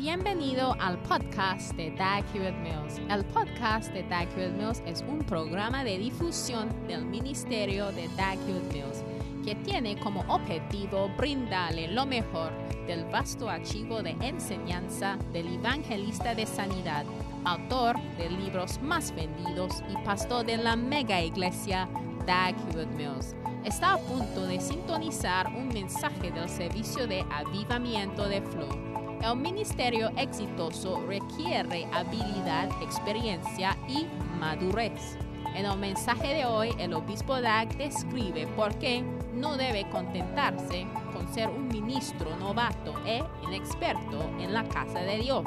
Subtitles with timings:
[0.00, 2.98] Bienvenido al podcast de Dag Hewitt Mills.
[3.10, 8.38] El podcast de Dag Hewitt Mills es un programa de difusión del ministerio de Dag
[8.48, 9.04] Hewitt Mills
[9.44, 12.50] que tiene como objetivo brindarle lo mejor
[12.86, 17.04] del vasto archivo de enseñanza del evangelista de sanidad,
[17.44, 21.86] autor de libros más vendidos y pastor de la mega iglesia
[22.26, 23.36] Dag Hewitt Mills.
[23.66, 28.89] Está a punto de sintonizar un mensaje del servicio de avivamiento de Flow.
[29.22, 34.06] El ministerio exitoso requiere habilidad, experiencia y
[34.38, 35.18] madurez.
[35.54, 39.04] En el mensaje de hoy, el obispo Dag describe por qué
[39.34, 45.44] no debe contentarse con ser un ministro novato e inexperto en la casa de Dios.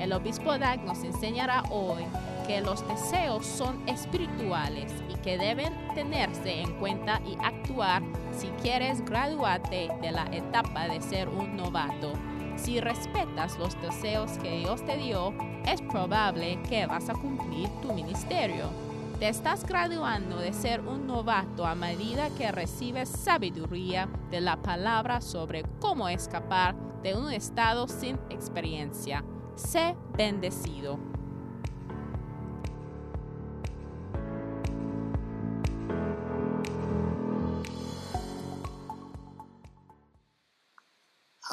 [0.00, 2.02] El obispo Dag nos enseñará hoy
[2.48, 8.02] que los deseos son espirituales y que deben tenerse en cuenta y actuar
[8.36, 12.12] si quieres graduarte de la etapa de ser un novato.
[12.56, 15.34] Si respetas los deseos que Dios te dio,
[15.66, 18.70] es probable que vas a cumplir tu ministerio.
[19.18, 25.20] Te estás graduando de ser un novato a medida que recibes sabiduría de la palabra
[25.20, 29.24] sobre cómo escapar de un estado sin experiencia.
[29.54, 31.13] Sé bendecido.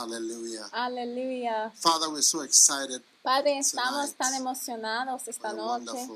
[0.02, 0.68] Hallelujah.
[0.74, 1.72] Aleluya.
[1.76, 6.08] Father, we're so excited Padre, estamos Tonight, tan emocionados esta noche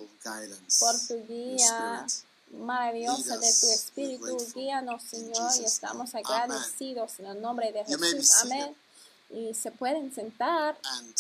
[0.79, 2.07] por tu guía
[2.51, 4.37] maravillosa de tu espíritu.
[4.55, 8.31] Guíanos, Señor, y estamos agradecidos en el nombre de Jesús.
[8.41, 8.75] Amén.
[9.29, 10.77] Y se pueden sentar.
[10.83, 11.13] And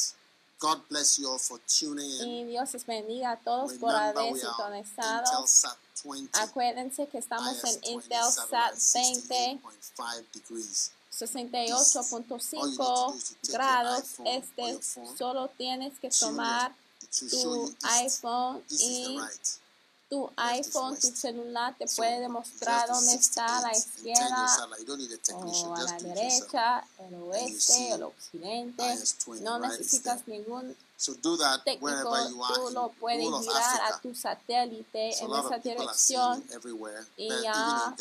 [0.59, 2.27] God bless you all for tuning in.
[2.27, 5.39] Y Dios les bendiga a todos por haber sintonizado.
[5.39, 6.39] Intelsat 20.
[6.39, 9.61] Acuérdense que estamos en IS 27 Intelsat at 20,
[11.17, 13.35] 68.5 degrees.
[13.43, 14.79] 68.5 grados este.
[15.17, 16.75] Solo tienes que tomar
[17.19, 17.85] tu east.
[17.85, 19.17] iPhone y.
[20.09, 24.35] tu iPhone, tu celular te puede demostrar dónde está a la 68 and
[25.25, 28.93] turn izquierda o a la derecha, el oeste, el occidente.
[28.93, 30.75] IS-20 No necesitas ningún
[31.63, 32.17] técnico,
[32.53, 36.43] tú lo puedes girar a tu satélite en esa dirección
[37.17, 37.95] y ya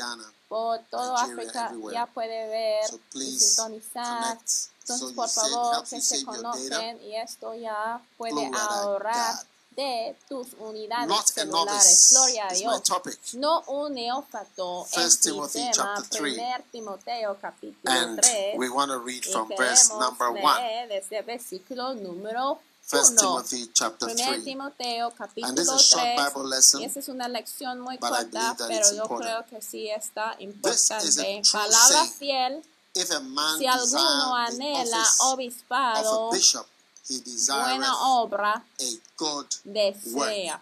[0.49, 4.39] por todo África ya puede ver y sintonizar.
[4.81, 9.47] Entonces, por favor, que se conocen y esto ya puede ahorrar.
[9.77, 12.09] De tus unidades Not celulares.
[12.13, 13.35] Gloria a Dios.
[13.35, 18.55] No un neófato en First Timothy tema, primer Timoteo capítulo And 3.
[18.57, 20.61] we want to read Y from verse number one.
[20.63, 22.59] leer desde versículo número
[22.91, 23.17] 1.
[23.17, 24.45] Timothy chapter Primer 3.
[24.45, 25.13] Timoteo
[25.43, 26.17] And this is a short 3.
[26.17, 26.81] Bible lesson.
[26.81, 29.23] Y esa es una lección muy but I corta, believe that pero it's yo important.
[29.31, 31.43] creo que sí está This is a importante.
[31.43, 32.13] true Palabra saying.
[32.19, 32.63] fiel.
[32.97, 36.67] If a man Si alguno anhela office of obispado, a bishop,
[37.09, 40.61] buena obra a good desea.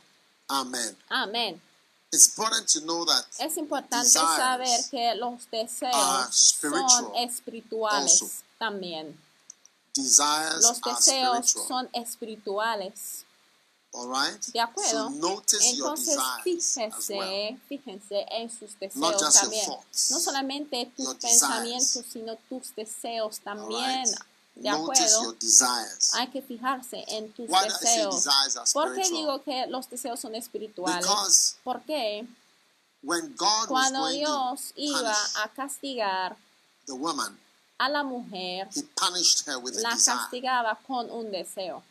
[0.48, 0.96] Amen.
[1.08, 1.60] Amén.
[2.12, 8.30] It's important to know that Es importante Desires saber que los deseos son espirituales also.
[8.58, 9.16] también.
[9.94, 13.24] desires Los deseos son espirituales.
[13.94, 14.40] All right?
[14.54, 14.90] ¿De acuerdo?
[14.90, 17.60] So notice your Entonces well.
[17.68, 19.66] fíjense en sus Not deseos también.
[19.66, 21.40] thoughts, No solamente tus your desires.
[21.40, 24.04] pensamientos, sino tus deseos All también.
[24.04, 24.14] right?
[24.54, 25.36] ¿De acuerdo?
[26.14, 28.24] Hay que fijarse en tus deseos.
[28.72, 31.56] ¿Por qué digo que los deseos son espirituales?
[31.64, 32.26] Porque
[33.68, 36.36] cuando Dios iba a castigar
[37.78, 41.82] a la mujer, he punished her with a la castigaba con un deseo.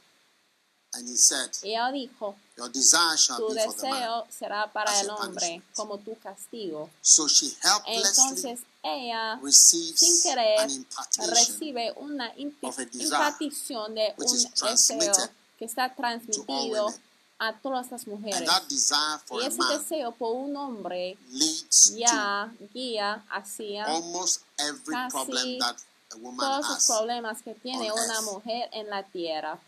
[0.94, 5.63] And he said, Y ella dijo, Your desire shall tu deseo será para el hombre
[5.73, 6.89] como tu castigo.
[7.01, 10.69] So she helplessly Entonces ella, sin querer,
[11.30, 15.14] recibe una impartición de un deseo
[15.58, 16.94] que está transmitido
[17.38, 18.50] a todas las mujeres.
[19.31, 21.18] Y ese deseo por un hombre
[21.97, 25.59] ya guía hacia casi
[26.09, 29.59] todos los problemas que tiene una mujer en la tierra.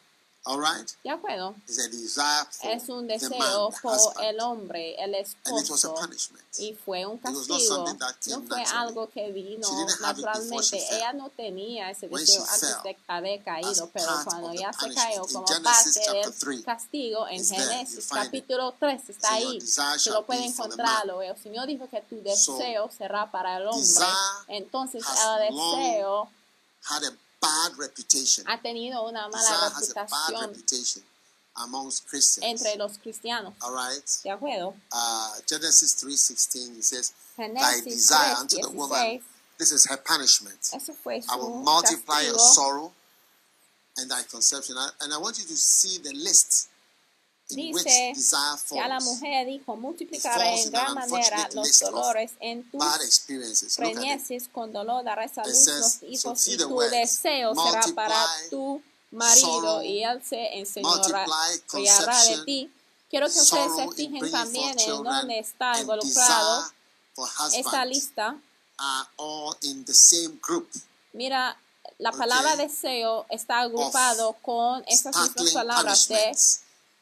[0.45, 0.90] All right?
[1.06, 1.56] ¿De acuerdo?
[1.69, 4.25] It's a desire for Es un the deseo por husband.
[4.28, 5.95] el hombre, el and it was a esposo.
[5.95, 6.44] punishment.
[6.60, 7.75] Y fue un was not castigo.
[7.75, 8.78] something that No fue naturally.
[8.88, 9.68] algo que vino
[10.01, 10.86] naturalmente.
[10.95, 15.48] Ella no tenía ese deseo antes de haber caído, pero cuando ya se cayó como
[15.48, 19.62] Genesis parte del 3, castigo, en Génesis capítulo 3 está ahí.
[19.62, 21.22] Se lo puede encontrarlo.
[21.22, 24.06] El Señor dijo que tu deseo será para el hombre.
[24.50, 26.30] Entonces el deseo
[27.44, 28.45] bad reputation.
[28.48, 31.04] ha tenido una mala Desire has a bad reputación reputation
[31.56, 32.45] amongst Christians.
[32.45, 33.54] entre los cristianos.
[33.62, 34.04] All right?
[34.24, 34.75] ¿De acuerdo?
[34.92, 39.22] Uh, Genesis 3.16, it says, Thy desire unto the woman,
[39.57, 40.60] this is her punishment.
[40.74, 42.92] Eso fue I will su multiply your sorrow
[43.98, 44.75] and thy conception.
[45.01, 46.69] And I want you to see the list
[47.50, 48.13] Dice
[48.69, 52.84] que a la mujer dijo, multiplicaré en gran manera los dolores en tus
[53.75, 57.84] preñeces, con dolor darás a luz los so hijos see y tu words, deseo será
[57.94, 58.81] para tu
[59.12, 62.72] marido sorrow, y él se enseñará de ti.
[63.10, 66.72] Quiero que ustedes se fijen también en dónde está involucrado
[67.54, 68.40] esta lista.
[68.80, 70.68] are all in the same group.
[71.13, 71.56] Mira,
[72.00, 76.31] la palabra deseo está agrupado con estas mismas palabras de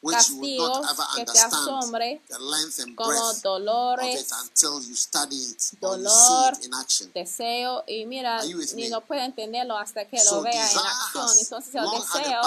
[0.02, 3.32] punishments, which you will not castigos ever que te understand asombre the length and como
[3.42, 7.10] dolores, it until you study it or you dolor, see it in action.
[7.14, 8.42] deseo y mira,
[8.74, 11.38] ni no puede entenderlo hasta que lo vea en acción.
[11.38, 12.42] Entonces el deseo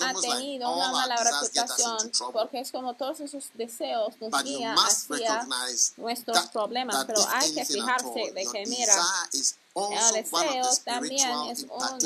[0.00, 4.74] ha tenido una mala reputación porque es como todos esos deseos nos But you guían
[4.74, 5.46] must hacia
[5.96, 8.94] nuestros problemas, pero hay que fijarse de que mira,
[9.74, 11.98] el deseo también es uno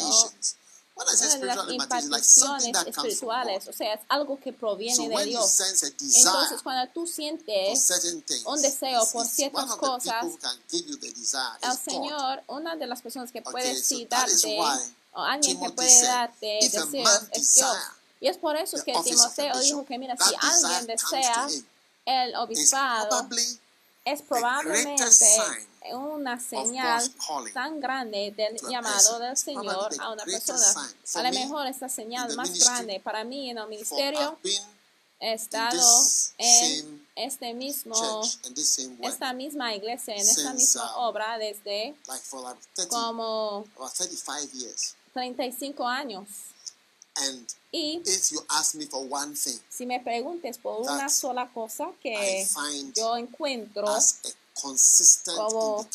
[0.97, 5.61] las imparticiones espirituales, o sea, es algo que proviene de Dios.
[5.61, 7.91] Entonces, cuando tú sientes
[8.47, 10.25] un deseo por ciertas cosas,
[10.71, 11.79] el.
[11.79, 14.59] Señor, una de las personas que puede sí darte,
[15.13, 17.77] o alguien que puede darte deseos, es Dios.
[18.21, 21.49] Y es por eso que Timoteo dijo que, mira, si alguien desea
[22.05, 23.29] el obispado,
[24.05, 25.05] es probablemente
[25.95, 27.03] una señal
[27.53, 30.91] tan grande del llamado del Señor a una persona.
[31.15, 34.39] A lo me, mejor esta señal más grande para mí en el ministerio
[35.21, 35.81] he estado
[36.39, 37.95] en este mismo,
[39.03, 43.93] esta misma iglesia, en esta misma um, obra desde like for like 30, como about
[43.95, 44.97] 35 years.
[45.15, 46.29] 35 años.
[47.15, 51.51] And Y if you ask me for one thing, si me preguntes por una sola
[51.55, 52.47] cosa que
[52.95, 53.87] yo encuentro
[55.37, 55.87] como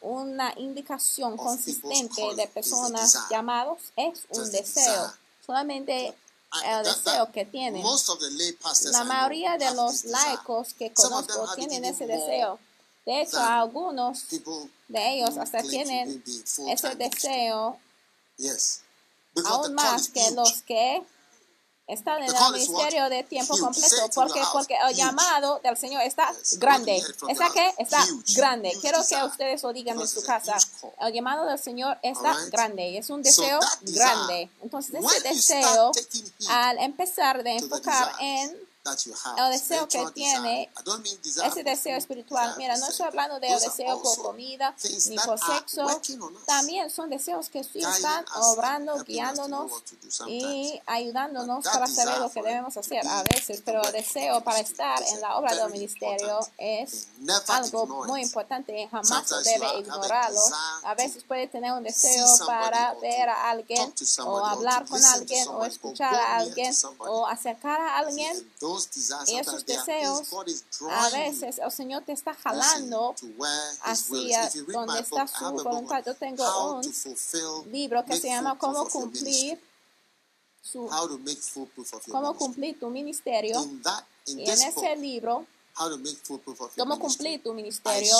[0.00, 5.12] una indicación consistente de personas llamados es un deseo.
[5.44, 6.14] Solamente
[6.64, 7.82] el deseo que tienen.
[7.82, 12.58] Most of the lay pastors La mayoría de los laicos que conozco tienen ese deseo.
[13.06, 14.26] De hecho, algunos
[14.88, 16.22] de ellos hasta tienen
[16.68, 17.78] ese deseo
[19.44, 21.02] aún más que los que
[21.92, 23.96] están en el ministerio de tiempo completo.
[24.14, 24.40] Porque.
[24.52, 27.02] Porque el llamado del Señor está grande.
[27.28, 27.74] ¿Está qué?
[27.78, 28.04] Está
[28.34, 28.72] grande.
[28.80, 30.56] Quiero que ustedes lo digan en su casa.
[31.00, 34.50] El llamado del Señor está grande y es un deseo grande.
[34.62, 35.92] Entonces ese deseo,
[36.48, 40.70] al empezar de enfocar en el deseo que tiene
[41.44, 42.54] ese deseo espiritual.
[42.56, 44.74] Mira, no estoy hablando de Those are deseo por comida
[45.08, 45.86] ni por sexo.
[46.46, 49.70] También son deseos que sí están obrando, guiándonos
[50.26, 55.02] y ayudándonos para saber lo que debemos hacer a veces, pero el deseo para estar
[55.02, 57.08] en la obra del ministerio es
[57.48, 58.80] algo muy importante.
[58.80, 60.40] Y jamás se debe ignorarlo.
[60.84, 63.92] A veces puede tener un deseo para ver a alguien
[64.24, 68.50] o hablar con alguien o escuchar a alguien o acercar a alguien.
[68.76, 70.22] Esos deseos
[70.90, 73.14] a veces el Señor te está jalando
[73.82, 76.02] hacia donde está su voluntad.
[76.04, 79.60] Yo tengo un libro que se llama Cómo cumplir
[80.62, 80.88] su
[82.10, 83.56] cómo cumplir tu ministerio.
[84.26, 85.46] Y en ese libro,
[85.78, 88.14] how to make full proof of your cómo cumplir tu ministerio,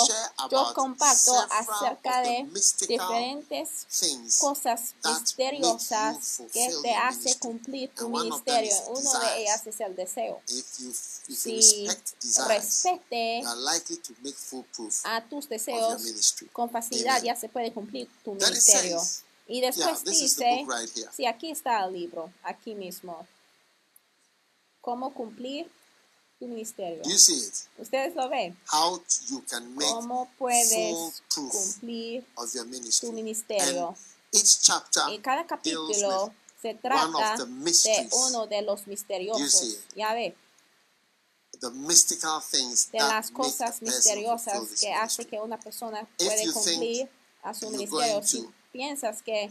[0.49, 2.47] yo comparto acerca de
[2.87, 3.87] diferentes
[4.39, 8.71] cosas misteriosas que te hace cumplir tu ministerio.
[8.71, 10.41] is Uno de ellas es el deseo.
[10.47, 11.87] Si
[12.47, 16.01] respete you are likely to make full proof a tus deseos
[16.51, 19.01] con facilidad, ya se puede cumplir tu ministerio.
[19.47, 21.09] Y después dice, here.
[21.11, 23.27] sí, aquí está el libro, aquí mismo.
[24.79, 25.69] Cómo cumplir
[26.41, 27.03] tu ministerio.
[27.03, 27.67] You see it?
[27.77, 28.57] Ustedes lo ven.
[28.71, 33.11] How you can make ¿Cómo puedes cumplir of your tu ministry.
[33.11, 33.89] ministerio?
[33.89, 33.97] And
[34.33, 39.77] each chapter Y cada capítulo se trata de uno de los misteriosos.
[39.95, 40.35] Ya ve,
[41.59, 46.65] the mystical things de las cosas misteriosas que hace que una persona puede you think
[46.79, 47.09] cumplir
[47.43, 48.23] a su ministerio.
[48.23, 49.47] Si to piensas que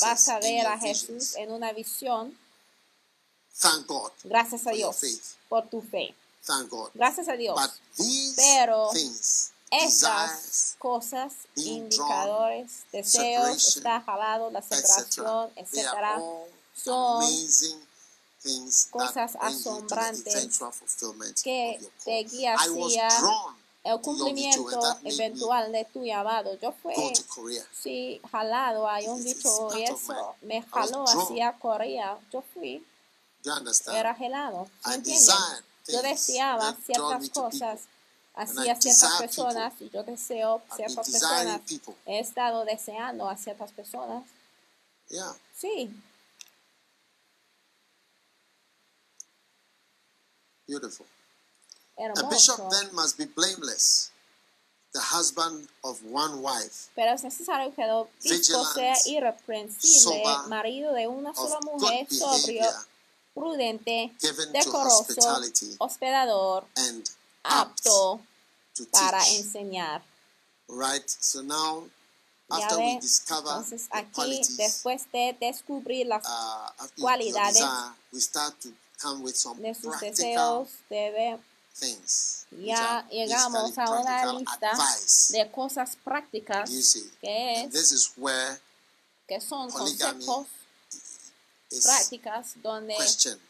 [0.00, 2.36] vas a in ver a Jesús en una visión,
[3.60, 4.10] Thank God.
[4.24, 5.22] gracias a Dios faith.
[5.48, 6.12] por tu fe.
[6.46, 6.90] Thank God.
[6.94, 7.54] Gracias a Dios.
[7.54, 16.20] But these Pero things, Estas cosas, indicadores, deseos, está jalado, la etc., separación, etcétera,
[16.74, 17.24] son
[18.90, 20.60] cosas asombrantes
[21.42, 23.08] que te guía hacia
[23.82, 26.58] el cumplimiento eventual de tu llamado.
[26.60, 26.94] Yo fui,
[27.72, 32.18] sí, jalado a un dicho y eso me jaló hacia Corea.
[32.32, 32.86] Yo fui,
[33.92, 34.68] era gelado.
[35.02, 37.80] Desired yo deseaba ciertas cosas
[38.34, 41.60] hacia ciertas personas y yo deseo ciertas personas.
[42.06, 44.24] He estado deseando a ciertas personas.
[45.54, 45.94] Sí.
[50.66, 51.06] Beautiful.
[51.96, 52.26] Hermoso.
[52.26, 54.10] A bishop then must be blameless,
[54.94, 56.88] the husband of one wife.
[56.96, 62.64] Pero es necesario que el obispo sea irreprensible, marido de una sola mujer, sobrio
[63.34, 66.64] prudente, given to decoroso, hospitality, hospedador,
[67.42, 68.20] apto
[68.74, 70.02] to para enseñar.
[70.68, 71.08] Right?
[71.08, 71.84] So now,
[72.50, 77.92] after we ve, discover entonces the aquí, qualities, después de descubrir las uh, cualidades desire,
[78.12, 81.38] we start to come with some de sus deseos, debe,
[81.78, 82.46] things.
[82.50, 85.32] ya llegamos a una lista advice.
[85.32, 86.70] de cosas prácticas
[87.20, 88.58] que es this is where
[89.26, 89.98] que son is
[91.82, 93.40] prácticas donde questioned.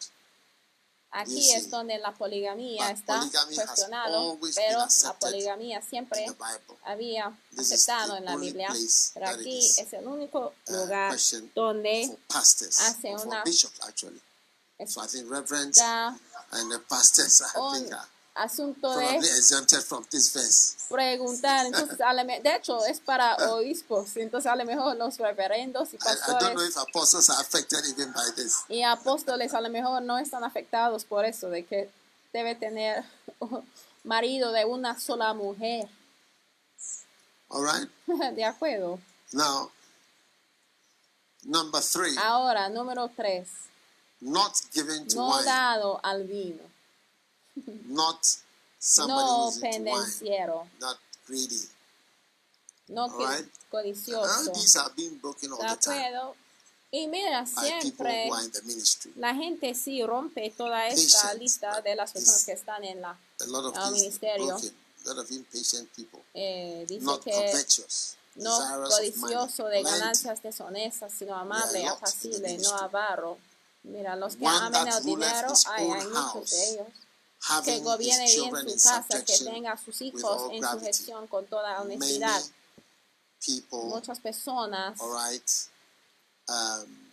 [1.11, 3.21] aquí es donde la poligamía But está
[4.07, 6.27] always pero la poligamía siempre
[6.85, 8.69] había aceptado en la Biblia,
[9.15, 11.17] pero aquí es el único uh, lugar
[11.55, 13.45] donde hace una-.
[14.87, 19.55] So I think reverends and the pastors I think are asunto verse.
[20.89, 25.93] preguntar, entonces a me- de hecho es para obispos, entonces a lo mejor los reverendos
[25.95, 28.59] y I, I don't know pastores if apostles are affected even by this.
[28.69, 31.91] y apóstoles a lo mejor no están afectados por eso, de que
[32.33, 33.05] debe tener
[34.05, 35.89] marido de una sola mujer.
[37.49, 37.89] All right.
[38.35, 38.99] De acuerdo.
[39.33, 39.71] Now,
[41.45, 43.49] number three, Ahora, número tres,
[44.21, 46.63] not given to no wine, dado al vino,
[47.87, 48.19] not
[48.79, 51.69] somebody no who's into wine, pendenciero, not greedy.
[52.89, 53.45] no Alright.
[53.45, 54.53] Now, codicioso.
[54.55, 56.35] these are being broken all the time.
[56.91, 59.13] Y mira, siempre who are in the ministry.
[59.17, 63.47] la gente sí rompe toda esta lista de las personas que están en la A
[63.47, 64.57] lot of al things ministerio.
[66.35, 67.33] eh, dice not que
[68.37, 68.59] no
[68.89, 73.39] codicioso de ganancias deshonestas, sino amable, apacible, no avaro.
[73.83, 76.87] Mira, los que that el dinero, hay, hay muchos de ellos.
[77.65, 80.87] Que gobierne bien su casa, que tenga a sus hijos en gravity.
[80.93, 82.43] sujeción con toda honestidad.
[83.45, 85.51] people, Muchas personas right,
[86.49, 87.11] um,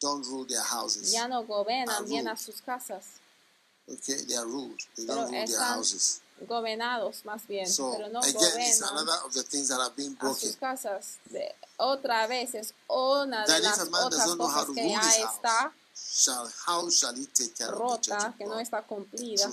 [0.00, 1.12] don't rule their houses.
[1.12, 3.04] ya no gobiernan bien a sus casas,
[3.90, 4.78] Okay, they are ruled.
[4.96, 6.20] They Pero don't rule their houses.
[6.46, 9.90] gobernados más bien, So pero no again, it's gobiernan another of the things that are
[9.96, 10.48] being a broken.
[10.48, 11.18] sus casas.
[11.30, 15.72] De, otra vez es una de las otras cosas que ya está house,
[16.18, 19.50] shall how shall he take care of the church rota, que no está cumplida.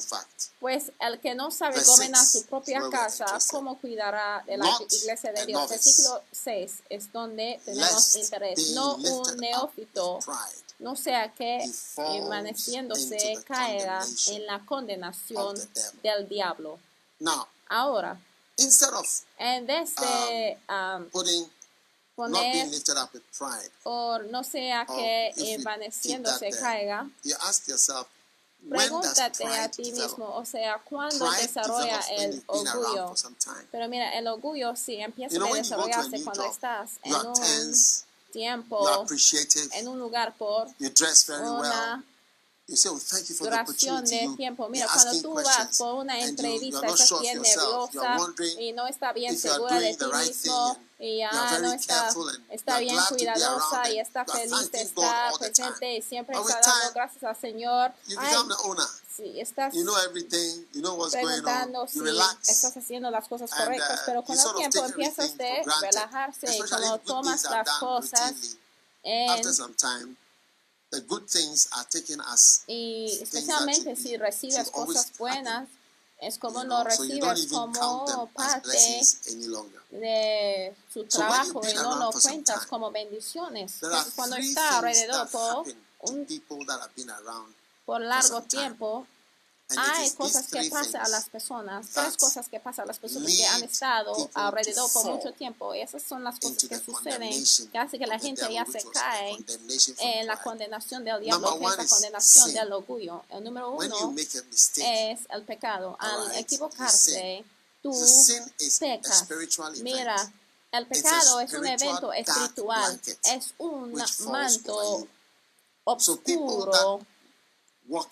[0.59, 3.25] Pues el que no sabe gobernar su propia casa.
[3.51, 5.69] ¿cómo cuidará de la iglesia de Dios?
[5.69, 8.71] Versículo 6 es donde tenemos interés.
[8.71, 10.19] No un neófito,
[10.79, 15.55] no sea que permaneciéndose caiga en la condenación
[16.01, 16.79] del diablo.
[17.19, 18.17] Now, Ahora,
[18.57, 19.07] instead of
[19.39, 21.49] en vez de um, being
[22.15, 22.67] poner
[23.83, 27.09] o no sea que envaneciéndose there, caiga,
[28.69, 33.13] pregúntate a ti mismo, o sea, ¿cuándo desarrolla el orgullo?
[33.71, 37.33] Pero mira, el orgullo sí empieza a desarrollarse cuando estás en un
[38.31, 39.05] tiempo,
[39.73, 42.03] en un lugar por una
[42.67, 44.15] duración opportunity.
[44.15, 44.69] de You, tiempo.
[44.69, 48.17] Mira, cuando tú vas por una entrevista, estás bien nerviosa
[48.59, 52.09] y no está bien segura de ti mismo y ya no está,
[52.49, 57.91] está bien cuidadosa está feliz de estar presente siempre está dando gracias al Señor.
[58.17, 58.35] Ay,
[59.39, 59.73] estás
[61.11, 61.99] preguntando si
[62.47, 67.43] estás haciendo las cosas correctas, pero con el tiempo empiezas de relajarse y como tomas
[67.43, 68.57] las cosas
[69.03, 69.43] en
[70.95, 75.67] the good things are taken as y especialmente si be- recibes cosas buenas,
[76.21, 78.69] es como you lo know, so don't recibes them como parte
[79.91, 83.73] de su So trabajo y no lo cuentas time, como bendiciones.
[83.81, 86.25] Entonces, cuando está alrededor that por happen to un
[87.85, 89.07] por largo tiempo,
[89.77, 93.45] hay cosas que pasan a las personas, tres cosas que pasan a las personas que
[93.45, 95.73] han estado alrededor por mucho tiempo.
[95.73, 99.37] Esas son las cosas que suceden, que hace que la gente ya se cae
[99.99, 103.23] en la condenación del diablo, que es la condenación del orgullo.
[103.29, 105.97] El número uno es el pecado.
[105.99, 107.43] Al equivocarse,
[107.81, 107.91] tú
[108.79, 109.27] pecas.
[109.81, 110.31] Mira,
[110.71, 113.93] el pecado es un evento espiritual, es un
[114.27, 115.07] manto
[115.85, 117.05] over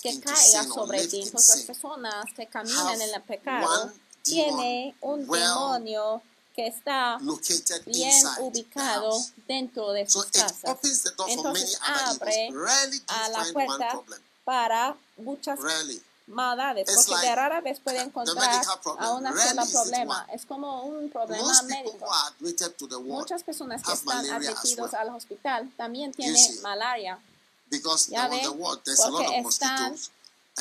[0.02, 1.22] que caiga sobre ti.
[1.22, 3.92] Entonces las personas que caminan en el pecado
[4.24, 6.22] tiene un demonio
[6.56, 7.18] que está
[7.86, 10.78] bien ubicado dentro de sus casas
[11.28, 12.50] Entonces abre
[13.08, 14.02] a la puerta
[14.44, 15.60] para muchas
[16.28, 18.64] maldades, porque de rara vez puede encontrar
[19.00, 20.28] a una sola problema.
[20.32, 22.08] Es como un problema médico.
[23.02, 25.02] Muchas personas que están malaria as admitidos well.
[25.02, 27.20] al hospital también tienen malaria.
[27.74, 30.12] Because Ya ven, ward, there's a lot porque of están mosquitoes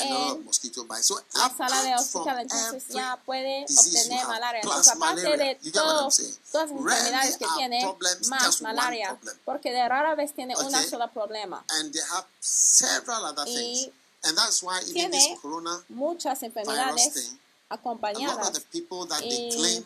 [0.01, 1.03] and a lot of en.
[1.03, 4.61] So la sala de hospital, entonces ya puede obtener malaria.
[4.63, 6.37] Entonces, aparte malaria, de you get what I'm todo, saying?
[6.51, 7.97] todas las enfermedades que tiene,
[8.29, 9.39] más malaria, problem.
[9.45, 11.63] porque de rara vez tiene una sola problema.
[11.69, 13.89] And they have several other things.
[13.89, 13.93] Y
[14.25, 17.39] And that's why even tiene this corona muchas enfermedades thing,
[17.69, 18.53] a lot of acompañadas.
[18.55, 19.85] the people that they Y claim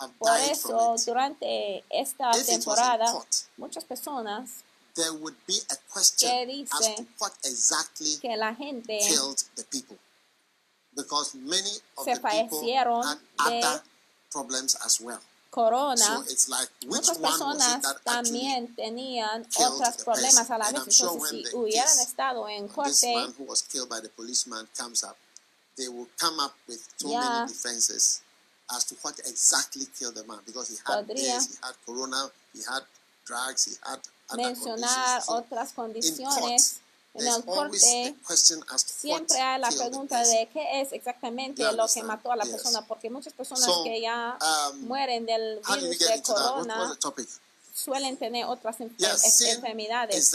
[0.00, 3.06] have Por died eso, durante esta temporada,
[3.56, 4.62] muchas personas
[4.96, 9.64] there would be a question que as to what exactly que la gente killed the
[9.64, 9.96] people.
[10.96, 13.82] Because many of se the people had other
[14.30, 15.20] problems as well.
[15.50, 19.80] corona, So it's like which muchas one was it personas that actually también tenían killed
[19.80, 20.82] otros the problemas a la vez.
[20.82, 24.00] I'm sure when si hubieran case estado en this corte, man who was killed by
[24.00, 25.16] the policeman comes up,
[25.76, 27.20] they will come up with so Ya.
[27.20, 28.20] many defenses
[28.74, 32.30] as to what exactly killed the man because he had Podría this, he had corona,
[32.52, 32.82] he had
[33.24, 34.00] drugs, he had
[34.36, 36.80] mencionar otras condiciones
[37.14, 38.14] en el corte.
[38.76, 43.10] Siempre hay la pregunta de qué es exactamente lo que mató a la persona, porque
[43.10, 44.38] muchas personas So, que ya
[44.72, 46.96] um, mueren del virus de corona
[47.78, 50.34] suelen tener otras enfermedades.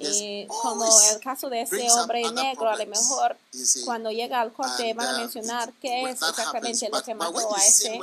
[0.00, 3.36] Y como el caso de ese hombre negro, a lo mejor
[3.84, 7.66] cuando llega al corte van a uh, mencionar qué es exactamente lo que mató a
[7.66, 8.00] ese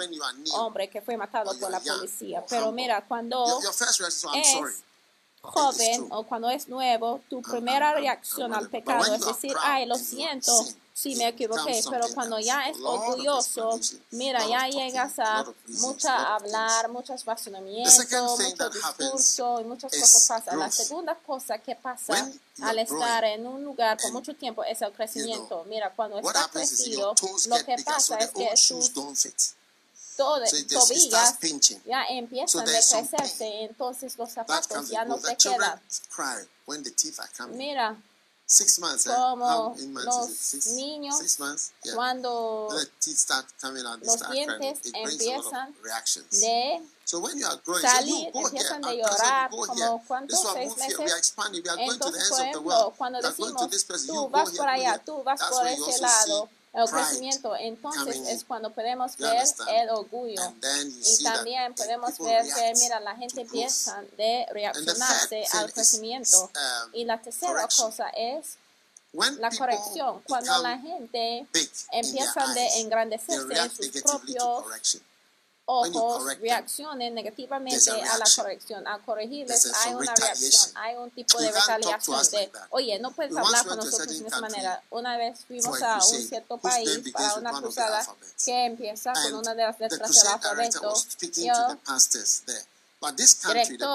[0.54, 2.44] hombre que fue matado or por la policía.
[2.48, 4.72] Pero mira, cuando sorry.
[4.72, 4.84] es
[5.42, 9.56] joven o cuando es nuevo, tu I'm- primera I'm- I'm- reacción al pecado es decir,
[9.62, 10.76] ay, lo siento, it
[11.18, 13.80] me equivoqué, pero cuando ya es orgulloso,
[14.12, 20.60] mira, ya llegas a mucha hablar, muchos razonamientos, mucho discurso y muchas cosas pasan.
[20.60, 22.30] La segunda cosa que pasa
[22.62, 25.64] al estar en un lugar por mucho tiempo es el crecimiento.
[25.70, 27.16] Mira, cuando estás is crecido,
[27.48, 28.94] lo que pasa es que tus
[30.20, 30.68] don't fit.
[30.70, 31.38] to- So tobillas
[31.86, 35.82] ya empiezan So some crecerse, entonces los zapatos ya no children quedan.
[36.10, 37.58] cry when the teeth are coming.
[37.58, 37.96] Mira,
[38.52, 39.12] Six months, eh?
[39.14, 40.36] como How months los?
[40.36, 41.72] Six, niños six months?
[41.84, 41.94] Yeah.
[41.94, 42.68] cuando
[43.32, 43.46] out,
[44.04, 45.76] los dientes a empiezan
[46.32, 50.04] de So when you are growing, so salir, here, empiezan de llorar, como here.
[50.08, 51.18] cuántos seis here, meses.
[51.18, 51.64] expanding,
[51.94, 53.70] Entonces, por ejemplo, cuando decimos,
[54.08, 59.18] tú vas por allá, tú vas por ese lado, el crecimiento, entonces es cuando podemos
[59.18, 60.42] ver el orgullo.
[61.20, 66.44] Y también podemos ver que, mira, la gente empieza de reaccionarse al crecimiento.
[66.44, 68.58] um, Y la tercera cosa es
[69.14, 70.22] la corrección.
[70.28, 71.48] Cuando la gente
[71.92, 74.64] empiezan de engrandecerse en sus propios
[75.72, 78.88] ojos, reaccionen negativamente a a la corrección.
[78.88, 83.32] A corregirles a- hay una reacción, hay un tipo de retaliación de, oye, no puedes
[83.46, 84.84] hablar con a nosotros de esa manera.
[84.90, 88.00] Una vez fuimos a a un cierto país with una cruzada
[88.46, 90.94] que empieza con una de las letras del alfabeto.
[91.46, 91.54] Yo,
[93.70, 93.90] Director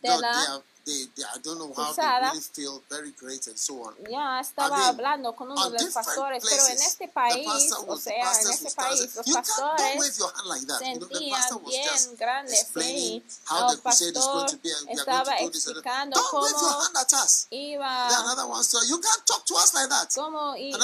[0.00, 3.12] de la they, are, they, they, I don't know how they cruzada, really feel very
[3.12, 3.94] great and so on.
[4.10, 7.72] ya estaba I mean, hablando con uno de los pastores, pero en places, este país,
[7.86, 10.80] o sea, en este país, los pastores wave your hand like that.
[10.82, 13.40] You know, the sentían pastor was bien explaining sí.
[13.46, 17.12] how El the crusade is going pastor estaba explicando don't wave your cómo hand at
[17.12, 17.46] us.
[17.50, 20.08] iba, Then another one said, you can't talk to us like that.
[20.14, 20.80] cómo iba a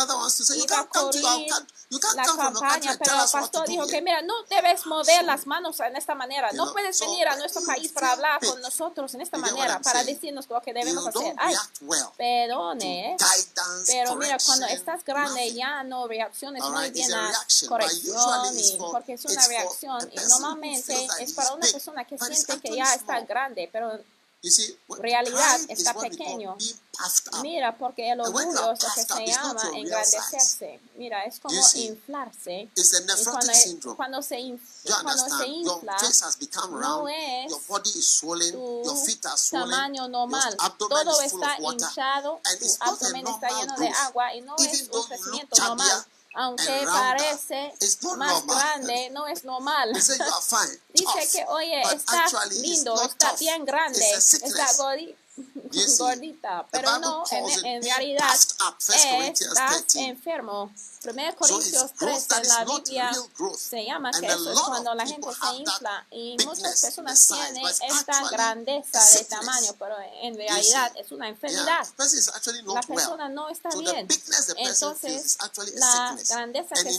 [0.69, 1.39] can't come to our
[1.91, 4.35] correr la campaña, and pero tell el us what to pastor dijo que mira, no
[4.45, 8.41] debes mover las manos en esta manera, no puedes venir a nuestro país para hablar
[8.45, 11.35] con nosotros en esta manera, para decirnos lo que debemos hacer.
[11.37, 11.55] Ay,
[12.17, 17.33] perdone, guidance, pero mira, cuando estás grande ya no reacciones muy bien a
[18.91, 23.21] porque es una reacción y normalmente es para una persona que siente que ya está
[23.21, 23.99] grande, pero
[25.01, 26.57] realidad está pequeño.
[27.43, 30.81] Mira, porque el orgullo es lo que se llama engrandecerse.
[30.97, 31.55] Mira, es como
[31.87, 32.69] inflarse.
[33.21, 33.53] Y cuando,
[33.97, 35.97] cuando se, inf- Do you cuando se infla,
[36.81, 40.57] no es your body is swollen, tu your feet are swollen, tamaño normal.
[40.89, 41.57] Todo está
[41.89, 46.07] hinchado, tu abdomen está lleno de agua y no es un crecimiento normal.
[46.35, 47.73] Aunque parece
[48.17, 49.93] más grande, no es normal.
[49.93, 54.79] Dice que, oye, está lindo, está bien grande, está sickness.
[55.99, 60.01] gordita, pero no, en, en realidad puffed up, 1 Corinthians estás 13.
[60.07, 60.73] enfermo.
[61.05, 63.13] 1 So it's Corintios growth 13 that en la Biblia
[63.57, 67.65] se llama que a eso es cuando la gente se infla y muchas personas tienen
[67.67, 71.87] esta grandeza a de tamaño, pero en realidad es una enfermedad.
[71.87, 72.97] the person is actually La not well.
[72.97, 74.07] persona no está So the bien.
[74.09, 76.29] bigness the person feels Entonces, is actually a la sickness.
[76.31, 76.93] grandeza And que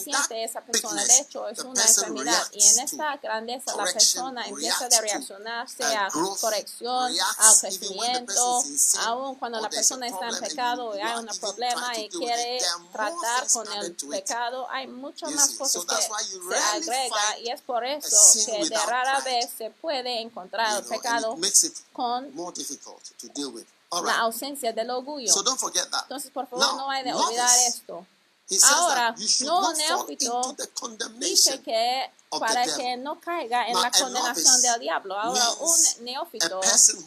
[8.36, 12.60] momento, aun cuando la persona está en pecado y hay un problema y quiere
[12.92, 18.18] tratar con el pecado, hay muchas más cosas que se agrega y es por eso
[18.46, 21.38] que de rara vez se puede encontrar el pecado
[21.94, 22.32] con
[24.04, 25.34] la ausencia del orgullo.
[26.04, 28.06] Entonces, por favor, no hay de olvidar esto.
[28.64, 30.56] Ahora, no neófito
[31.20, 35.20] dice que para que no caiga en la condenación del diablo.
[35.20, 36.62] Ahora, un neófito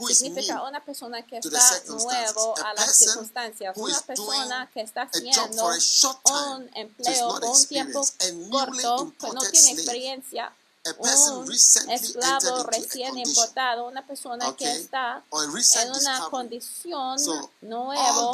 [0.09, 6.71] significa una persona que está nuevo a las circunstancias, una persona que está haciendo un
[6.75, 8.05] empleo por un tiempo
[8.51, 10.53] corto, que no tiene experiencia
[10.99, 14.67] un esclavo recién importado, una persona okay.
[14.67, 18.33] que está en una condición so, nueva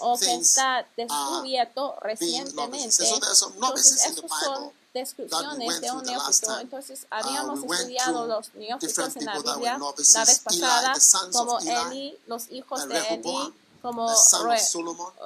[0.00, 3.04] o que está descubierto recientemente.
[3.04, 6.58] Entonces, esos son descripciones de un neófito.
[6.58, 12.18] Entonces, habíamos uh, estudiado los neófitos en la Biblia la vez pasada, Eli, como Eli,
[12.26, 14.10] los hijos de Eli, como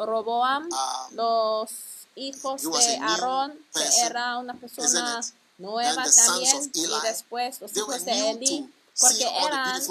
[0.04, 1.70] Roboam, uh, los
[2.16, 5.20] hijos de Aarón, que era una persona
[5.58, 9.82] nuevas también y después los hijos de Eli porque eran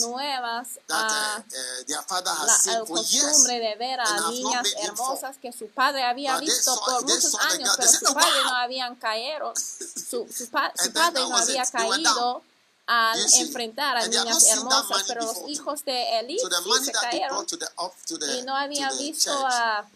[0.00, 1.44] nuevas a ah,
[1.86, 7.34] la, eh, costumbre de ver a niñas hermosas que su padre había visto por muchos
[7.34, 12.42] años, pero su padre no había caído, su, su, padre no había caído
[12.86, 17.46] al enfrentar a niñas hermosas, pero los hijos de Eli sí se cayeron
[18.38, 19.86] y no habían visto a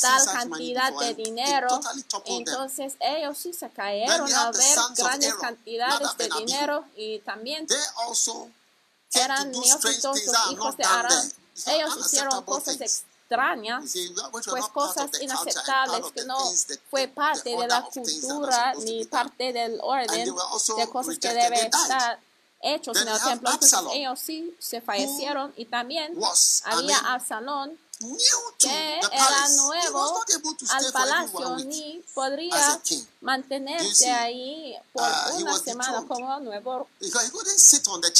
[0.00, 1.80] tal cantidad de dinero,
[2.26, 7.66] entonces ellos sí se cayeron a ver grandes cantidades de dinero y también
[9.14, 10.20] eran neófitos
[10.50, 11.32] hijos de Arán.
[11.66, 13.84] Ellos hicieron cosas extrañas,
[14.32, 16.38] pues cosas inaceptables que no
[16.90, 20.34] fue parte de la cultura ni parte del orden
[20.76, 22.18] de cosas que debe estar
[22.62, 23.00] hechos.
[23.00, 23.50] En el templo.
[23.50, 26.16] Entonces ellos sí se fallecieron y también
[26.64, 27.78] había Absalón
[28.58, 30.24] que era nuevo
[30.70, 32.80] al palacio ni podría
[33.20, 36.88] mantenerse ahí por una semana como nuevo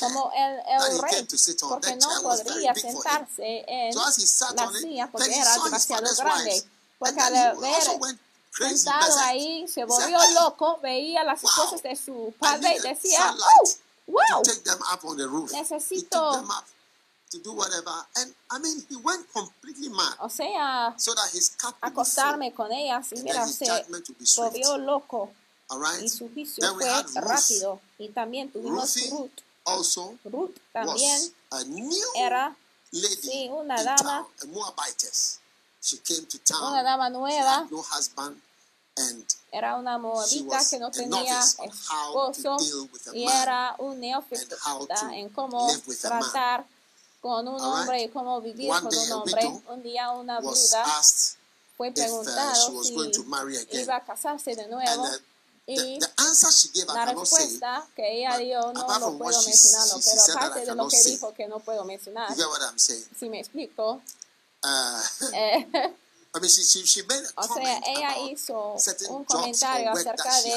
[0.01, 1.29] como el, el rey
[1.61, 6.65] porque no podría sentarse en la silla porque era demasiado grande
[6.99, 7.83] porque al ver
[8.51, 13.71] sentado ahí se volvió loco veía las cosas de su padre y decía oh,
[14.07, 14.43] wow.
[15.53, 16.45] necesito
[17.33, 17.91] to do whatever.
[18.17, 20.15] And I mean, he went completely mad.
[20.21, 23.67] O sea, so that his acostarme con ella, y mira, se
[24.37, 25.33] volvió loco.
[25.71, 26.07] Right?
[26.11, 27.81] Fue rápido.
[27.99, 29.31] Y también tuvimos Ruth.
[29.65, 32.55] Also Ruth también a new era
[32.91, 34.27] lady una dama.
[34.39, 34.75] Town, a
[35.81, 37.13] She came to town.
[37.13, 37.67] Nueva.
[37.71, 38.41] no husband.
[38.99, 42.59] And era una moabita que no tenía esposo
[43.15, 44.57] y era un neófito
[45.13, 45.67] en cómo
[45.99, 46.67] tratar
[47.23, 49.47] con un hombre y cómo vivir con un hombre.
[49.69, 50.85] Un día una viuda
[51.77, 52.95] fue preguntado si
[53.71, 55.07] iba a casarse de nuevo.
[55.65, 56.01] Y
[56.93, 61.33] la respuesta que ella dio no lo puedo mencionarlo, pero aparte de lo que dijo
[61.33, 62.35] que no puedo mencionar,
[62.77, 64.03] si me explico,
[65.33, 65.95] eh,
[67.37, 68.77] O sea, ella hizo
[69.11, 70.51] un comentario acerca de,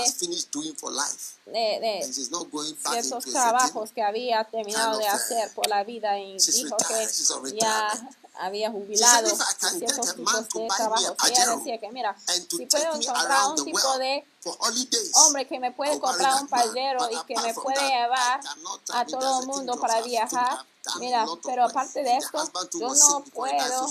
[1.45, 7.08] de, de esos trabajos que había terminado de hacer por la vida y dijo que
[7.60, 9.30] ya había jubilado
[9.78, 11.15] ciertos tipos de trabajo.
[11.28, 12.15] Ella decía que, mira,
[12.50, 14.26] si puedo encontrar un tipo de
[15.13, 18.41] hombre que me puede comprar un payero y que me puede llevar
[18.93, 20.65] a todo el mundo para viajar,
[21.00, 23.88] mira, pero aparte de esto, yo no puedo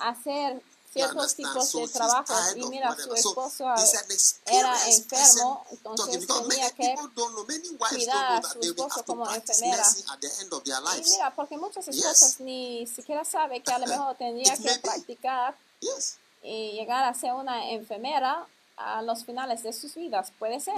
[0.00, 2.34] hacer ciertos tipos de trabajo.
[2.56, 3.66] Y mira, su esposo
[4.46, 6.94] era enfermo, entonces tenía que
[7.78, 9.84] cuidar a su esposo como enfermera.
[10.98, 15.56] Y mira, porque muchas esposas ni siquiera saben que a lo mejor tendría que practicar
[16.42, 20.32] y llegar a ser una enfermera a los finales de sus vidas.
[20.38, 20.74] Puede ser.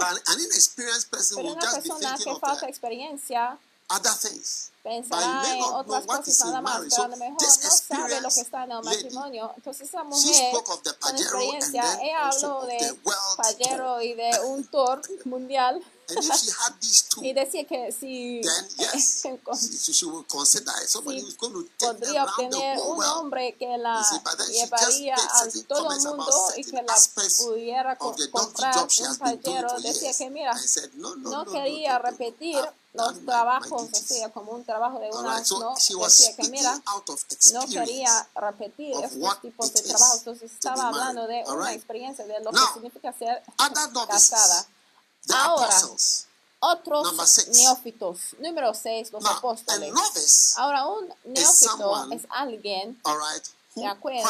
[1.35, 3.57] Pero una persona que falta experiencia
[4.83, 8.65] pensará en otras cosas nada más, pero a lo mejor no sabe lo que está
[8.65, 9.53] en el matrimonio.
[9.55, 10.53] Entonces esa mujer,
[10.99, 12.99] con experiencia, ella habló de
[13.37, 15.81] payero y de un tour mundial.
[17.21, 18.41] y decía que si
[21.79, 24.05] podría obtener un hombre que la
[24.51, 26.95] llevaría a todo el mundo y que la
[27.37, 30.53] pudiera comprar un payero, decía que mira,
[30.95, 32.59] no quería repetir
[32.93, 35.73] los trabajos, o sea, como un trabajo de una, right, so ¿no?
[35.75, 36.81] Decía que mira,
[37.53, 41.77] no quería repetir estos tipos de trabajo, entonces estaba hablando de una right?
[41.77, 43.43] experiencia de lo Now, que significa ser
[44.07, 44.67] casada.
[45.29, 45.81] Ahora,
[46.59, 47.47] otros six.
[47.49, 48.19] neófitos.
[48.39, 50.53] Número 6, los Now, apóstoles.
[50.57, 53.43] Ahora, un neófito es alguien, right,
[53.75, 54.23] de acuerdo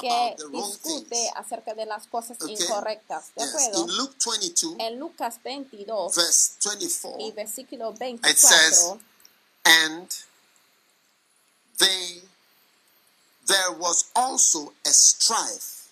[0.00, 2.54] que about the wrong discute acerca de las cosas Okay.
[2.56, 3.34] incorrectas.
[3.34, 3.50] ¿De Yes.
[3.54, 3.80] acuerdo?
[3.84, 8.94] In Luke 22, En Lucas 22 verse 24, y versículo 24, it says,
[9.64, 10.08] and
[11.78, 12.22] they
[13.46, 15.88] there was also a strife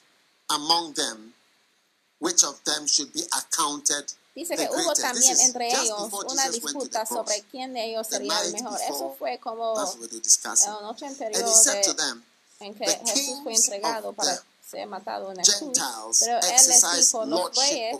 [0.50, 1.34] among them
[2.18, 6.64] which of them should be accounted Dice the que hubo también entre ellos una Jesus
[6.64, 8.80] went to the disputa sobre quién de ellos sería el mejor.
[8.80, 10.72] Eso fue como That's what they discussing.
[10.72, 12.24] la noche And anterior he said to de, them,
[12.66, 15.58] en que Jesús fue entregado para ser matado en la cruz.
[15.58, 17.98] Gentiles Pero él les dijo, los reyes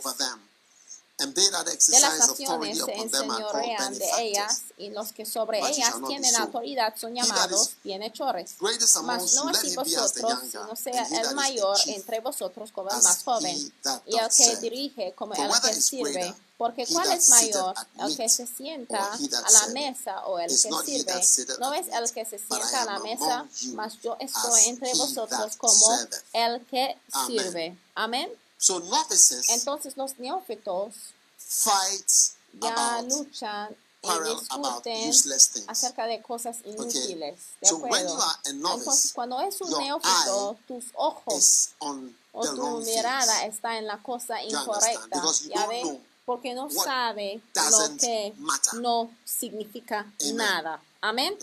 [1.17, 7.15] de las naciones se enseñorean de ellas y los que sobre ellas tienen autoridad son
[7.15, 8.55] llamados bienhechores.
[9.03, 13.73] Mas no así vosotros, sino sea el mayor entre vosotros como el más joven,
[14.05, 16.35] y el que dirige como el que sirve.
[16.57, 17.75] Porque ¿cuál es mayor?
[17.99, 21.57] ¿El que se sienta a la mesa o el que sirve?
[21.59, 25.97] No es el que se sienta a la mesa, mas yo estoy entre vosotros como
[26.33, 26.97] el que
[27.27, 27.77] sirve.
[27.93, 28.29] Amén.
[28.57, 30.93] So novices Entonces los neófitos
[31.37, 32.09] fight
[32.53, 35.65] ya about luchan y discuten useless things.
[35.67, 37.35] acerca de cosas inútiles.
[37.61, 38.15] ¿De So when acuerdo?
[38.17, 43.55] novice, Entonces, cuando es un neófito, tus ojos o tu mirada things.
[43.55, 45.07] está en la cosa incorrecta.
[45.11, 45.81] ¿Ya don't ve?
[45.81, 48.73] know Porque no sabe lo que matter.
[48.79, 50.35] no significa Amen.
[50.37, 50.81] nada.
[51.01, 51.37] Amén.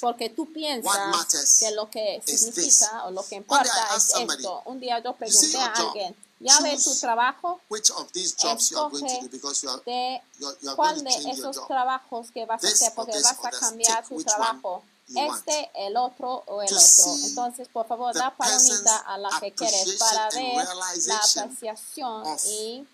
[0.00, 4.62] Porque tú piensas que lo que significa o lo que importa es esto.
[4.66, 7.60] Un día yo pregunté a alguien, ¿ya ve tu choose trabajo?
[7.68, 10.56] which of these jobs you are going to do because you are, de you are,
[10.60, 12.94] you are cuál going de to change your esos trabajos que vas a hacer, or
[12.94, 14.84] porque vas a cambiar tu trabajo.
[15.14, 17.26] Este, el otro o el To otro.
[17.26, 22.86] Entonces, por favor, the da palomita a la que quieres para ver la apreciación y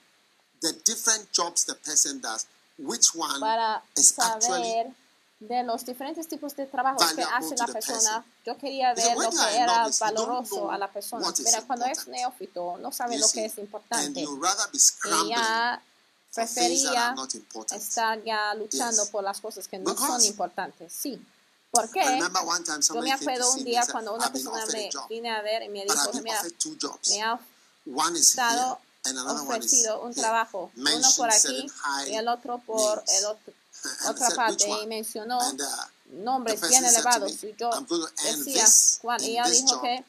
[0.60, 2.46] The different jobs the person does,
[2.78, 4.92] which one para is actually
[5.40, 7.98] de los diferentes tipos de trabajos que hace la persona.
[7.98, 8.24] person.
[8.44, 11.32] Yo quería ver lo que era valoroso a la persona.
[11.44, 14.20] Mira, cuando es neófito, no sabe lo que es importante.
[14.20, 15.80] Y ya
[16.34, 17.14] prefería
[17.72, 20.92] estar ya luchando por las cosas que no son importantes.
[20.92, 21.20] Sí.
[21.70, 22.04] ¿Por I qué?
[22.04, 25.62] remember one time Yo me acuerdo un día cuando una persona me vine a ver
[25.62, 26.42] y me dijo, mira,
[27.06, 27.38] me ha
[28.14, 28.80] estado
[29.28, 31.70] ofrecido un trabajo, uno por aquí
[32.06, 33.52] y el otro por el otro,
[34.08, 35.56] otra parte y mencionó uh,
[36.22, 37.32] nombres bien elevados.
[37.44, 37.70] y yo
[38.22, 38.66] decía
[39.00, 40.04] cuál y ella dijo que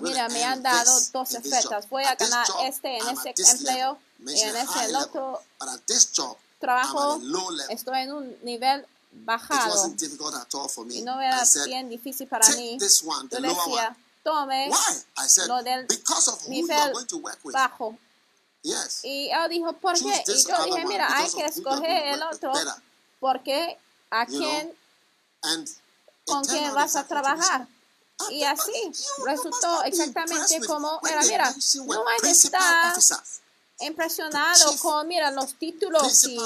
[0.00, 1.88] mira me han dado dos ofertas.
[1.88, 5.42] Voy a ganar este en this empleo y en level, otro
[6.58, 7.20] trabajo
[7.68, 9.92] estoy en un nivel bajado.
[10.88, 12.78] y no era bien difícil para mí.
[12.78, 14.70] yo decía tome
[15.46, 15.86] lo del
[16.48, 16.92] nivel
[17.44, 17.96] bajo.
[18.62, 20.22] Y ella dijo ¿por qué?
[20.26, 22.52] y yo dije mira hay que escoger el otro.
[23.20, 23.78] Porque
[24.10, 24.74] a quién
[26.24, 27.68] con quién vas a trabajar
[28.20, 28.92] Ah, y así
[29.24, 31.22] resultó exactamente como era.
[31.22, 31.54] mira
[31.86, 33.40] no officers,
[33.80, 36.38] impresionado con mira los títulos y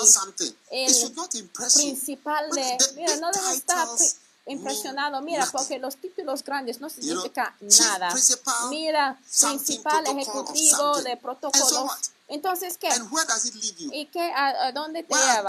[0.70, 1.12] el
[1.74, 3.88] principal de mira no debe estar
[4.46, 5.20] impresionado.
[5.22, 8.10] Mira porque los títulos grandes no You know, significa chief nada.
[8.68, 11.16] mira principal ejecutivo de
[11.86, 11.98] what?
[12.28, 13.90] entonces qué And where does it leave you?
[13.92, 15.48] y qué a, a dónde te lleva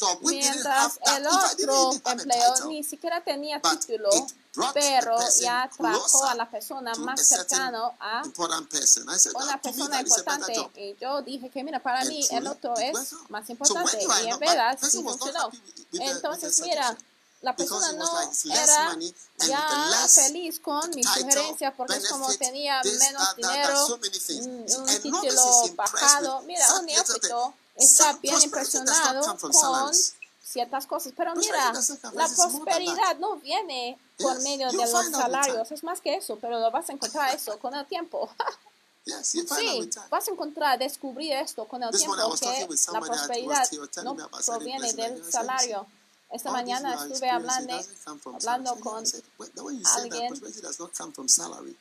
[0.00, 2.68] job, mientras el otro empleo title.
[2.68, 4.08] ni siquiera tenía título
[4.74, 8.22] pero ya trajo a la persona más a certain cercano a
[9.18, 12.46] said, una "Ah, to me, persona importante y yo dije que mira para mí el
[12.48, 15.50] otro es más importante y en verdad sí funcionó.
[15.92, 16.96] entonces mira.
[17.40, 18.20] La persona no
[18.50, 18.96] era
[19.38, 26.42] ya feliz con mi sugerencia porque es como tenía menos dinero un, título bajado.
[26.42, 29.92] Mira un neófito está bien impresionado con
[30.42, 31.72] ciertas cosas pero mira
[32.14, 36.70] la prosperidad no viene por medio de los salarios es más que eso pero lo
[36.72, 38.28] vas a encontrar eso con el tiempo.
[39.22, 39.42] Sí,
[40.10, 43.70] vas a encontrar, descubrir esto con el tiempo que la prosperidad
[44.04, 45.86] no proviene del salario.
[46.30, 47.80] Esta mañana estuve hablando,
[48.34, 51.12] hablando con I said, "Well, the way you say that alguien prosperity does not come
[51.12, 51.74] from salary,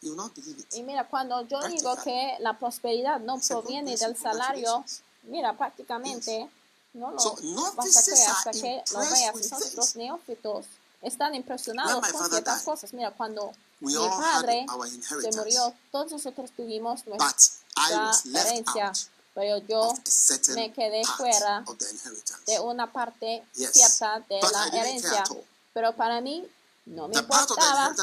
[0.00, 0.74] you will not believe it.
[0.74, 5.02] y mira, cuando yo digo que la prosperidad no said, "God proviene del salario, congratulations."
[5.22, 6.50] mira, prácticamente
[6.94, 7.36] no lo
[7.76, 9.36] vas a creer hasta que lo veas.
[9.42, 10.66] Entonces, los neófitos
[11.00, 12.92] están impresionados con ciertas cosas.
[12.92, 14.66] Mira, cuando mi padre
[15.00, 18.92] se murió, todos nosotros tuvimos but nuestra I was left herencia,
[19.34, 19.92] pero yo
[20.54, 21.64] me quedé fuera
[22.46, 25.24] de una parte cierta de la herencia.
[25.72, 26.46] Pero para mí
[26.84, 27.94] No me importaba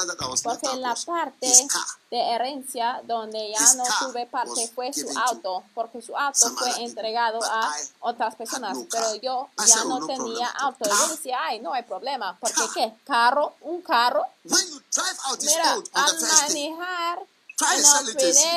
[0.41, 1.67] porque la parte
[2.09, 7.39] de herencia donde ya no tuve parte fue su auto, porque su auto fue entregado
[7.39, 10.85] But a otras personas, pero yo ya no "Oh, no tenía at all." auto.
[10.89, 17.19] Yo decía, ay, no hay problema, porque qué, carro, un carro, mira, al manejar
[17.60, 17.76] try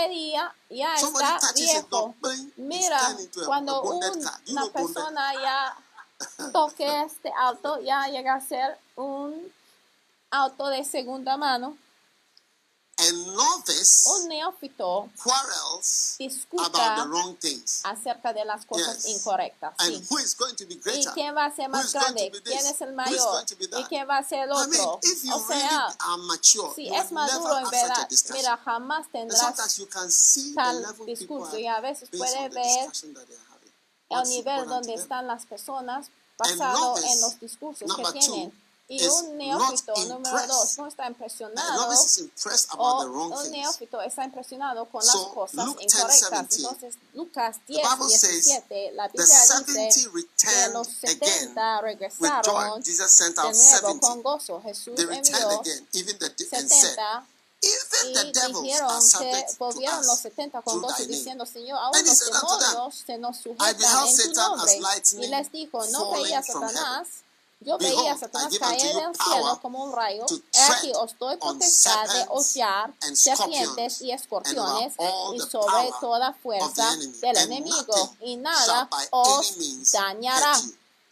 [0.04, 2.14] en día ya está viejo.
[2.56, 3.00] Mira,
[3.46, 5.76] cuando una persona ya
[6.52, 9.52] toque este auto, ya llega a ser un
[10.30, 11.76] auto de segunda mano.
[12.98, 17.80] A novice Un neófito quarrels about the discuta wrong things.
[17.84, 19.16] acerca de las cosas Yes.
[19.16, 19.74] incorrectas.
[19.78, 20.06] And sí.
[20.10, 21.12] who is going to be ¿Y greater?
[21.14, 22.30] quién va a ser más grande?
[22.44, 23.44] ¿Quién es el mayor?
[23.78, 25.00] ¿Y quién va a ser el I mean, otro?
[25.02, 28.06] if you O really sea, are mature, si es maduro never en have such a
[28.06, 32.10] verdad, mira, jamás And tendrás you can see the tal discurso are y a veces
[32.10, 32.92] based puede on the ver
[34.10, 38.61] el nivel donde están las personas basado en los discursos que tienen.
[39.00, 41.88] Y un neófito número dos no está impresionado
[42.76, 46.48] o un neófito está impresionado con So, las cosas Luke 10, incorrectas.
[46.48, 50.72] 17, Entonces, Lucas The 10, Bible says 17, la the Biblia 70 dice que returned
[50.74, 52.82] los again 70 with regresaron joy.
[52.82, 54.00] Jesus sent de out nuevo 70.
[54.08, 54.62] con gozo.
[54.62, 57.26] Jesús They returned envió again, even the de- and said, 70
[57.64, 62.18] Even the y dijeron que volvieron los us 70 con gozo diciendo, Señor, aún los
[62.18, 64.80] said unto them, demonios se nos I sujetan en tu nombre.
[65.12, 66.10] Y les dijo, no
[66.42, 67.06] Satanás,
[67.64, 70.24] yo veía a Satanás caer power cielo como un rayo.
[70.52, 74.94] He aquí os doy potestad de hollar serpientes y escorpiones
[75.34, 78.14] y sobre toda fuerza del enemigo.
[78.20, 79.54] Y nada os
[79.92, 80.54] dañará.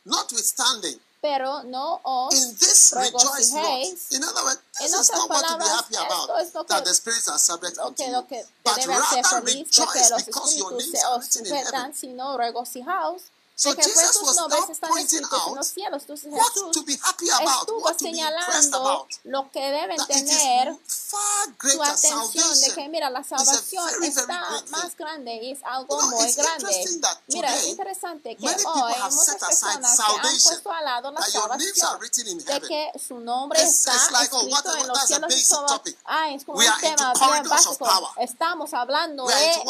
[0.05, 4.11] Notwithstanding, Pero no os in this regocijéis.
[4.13, 6.39] In other words, this En is otras not what to be palabras, happy about, esto
[6.41, 8.23] es lo que- that the spirits are subject lo que, lo
[8.65, 11.95] But rather de rejoice because your names are written in heaven.
[11.95, 13.23] sino regocijaos
[13.61, 16.01] So de que Jesus was nombres now pointing out los cielos.
[16.03, 19.09] Entonces What Jesús to be happy about, estuvo señalando about.
[19.25, 21.17] lo que deben tener su
[21.59, 22.91] greater atención de que salvation.
[22.91, 24.27] mira la salvación very, very está
[24.65, 24.71] thing.
[24.71, 26.85] más grande y es algo You know, muy grande.
[27.29, 29.47] Mira, es interesante que hoy muchas set aside
[29.79, 32.53] personas que han puesto al lado la that your names are salvación written in de
[32.55, 32.69] heaven.
[32.69, 35.31] que su nombre It's- está it's like, oh, what- escrito en los that's a cielos
[35.31, 35.67] y basic todo.
[35.67, 35.99] topic.
[36.07, 37.77] Ah, es como We un tema bien básico.
[37.77, 38.11] power.
[38.27, 39.63] Estamos hablando de?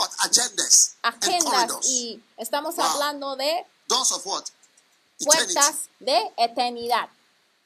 [1.02, 4.44] Agendas y estamos hablando de Doors of what?
[5.24, 7.08] Puertas de eternidad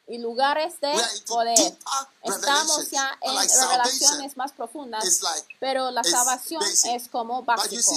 [0.09, 0.93] y lugares de
[1.27, 1.77] poder.
[2.23, 6.95] Estamos ya en Like revelaciones más profundas, like, pero la salvación basic.
[6.95, 7.93] es como básico.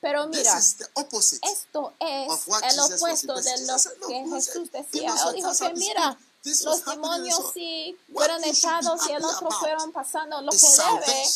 [0.00, 5.14] Pero mira, esto es el opuesto de lo Jesus said, "Look, que Jesús decía.
[5.26, 10.42] Él dijo que mira, los demonios sí fueron echados y el otro fueron pasando.
[10.42, 11.28] Lo que debe.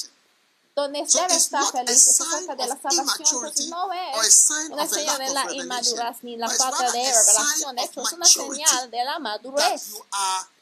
[0.75, 3.29] Donde So debe estar feliz es acerca de la salvación.
[3.29, 7.77] Immaturity no es una señal de la inmadurez ni la falta de revelación.
[7.77, 9.83] De hecho, es una señal de la madurez.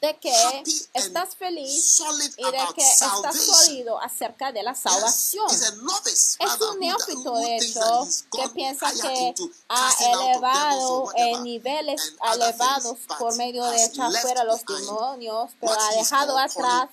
[0.01, 2.01] de que estás feliz
[2.37, 5.47] y de que estás sólido acerca de la salvación.
[5.49, 9.33] Es un neófito, de hecho, que piensa que
[9.69, 16.37] ha elevado en niveles elevados por medio de echar fuera los demonios, pero ha dejado
[16.37, 16.89] atrás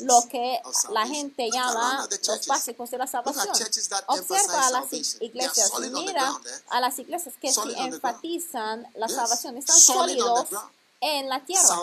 [0.00, 0.60] lo que
[0.90, 3.48] la gente llama the los básicos de la salvación.
[4.06, 6.62] Observa a las iglesias mira eh?
[6.70, 7.74] a las iglesias que ground.
[7.78, 10.48] enfatizan la salvación, están sólidos
[11.00, 11.76] en la tierra.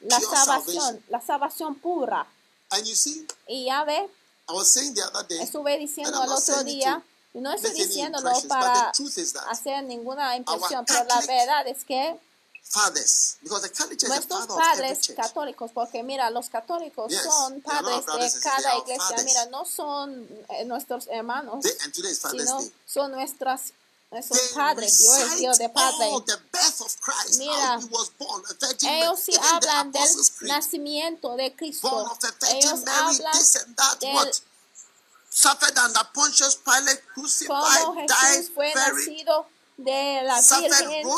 [0.00, 2.26] La salvación, la salvación pura.
[3.48, 4.08] Y ya ve,
[5.40, 7.02] estuve diciendo el otro día,
[7.34, 8.92] no estoy diciéndolo para
[9.48, 12.18] hacer ninguna impresión, pero la verdad es que
[12.68, 18.04] fathers, because the Catholic Church nuestros padres católicos, porque mira, los católicos Yes, son padres
[18.06, 22.60] de cada iglesia, mira, no son eh, nuestros hermanos, They, and today is Father's sino
[22.60, 22.72] Day.
[22.86, 23.72] son nuestras,
[24.54, 24.98] padres.
[25.00, 26.10] Yo Dios de padre.
[27.38, 27.78] Mira,
[28.82, 30.08] Ellos sí hablan del
[30.42, 32.18] nacimiento de Cristo.
[32.50, 33.18] Ellos hablan
[34.00, 34.32] del?
[35.28, 41.08] Suffered under Pontius Pilate, crucified, died, fue buried, nacido de la Virgen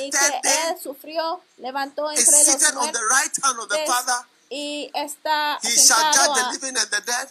[0.00, 3.04] y que él sufrió, levantó entre los muertos
[4.50, 7.28] y está sentado a- living and the dead.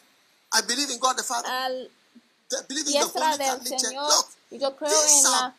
[0.54, 1.50] I believe in God the Father.
[1.52, 1.91] al
[2.50, 3.80] diestra del.
[3.80, 4.28] Señor.
[4.50, 5.56] Y yo creo en la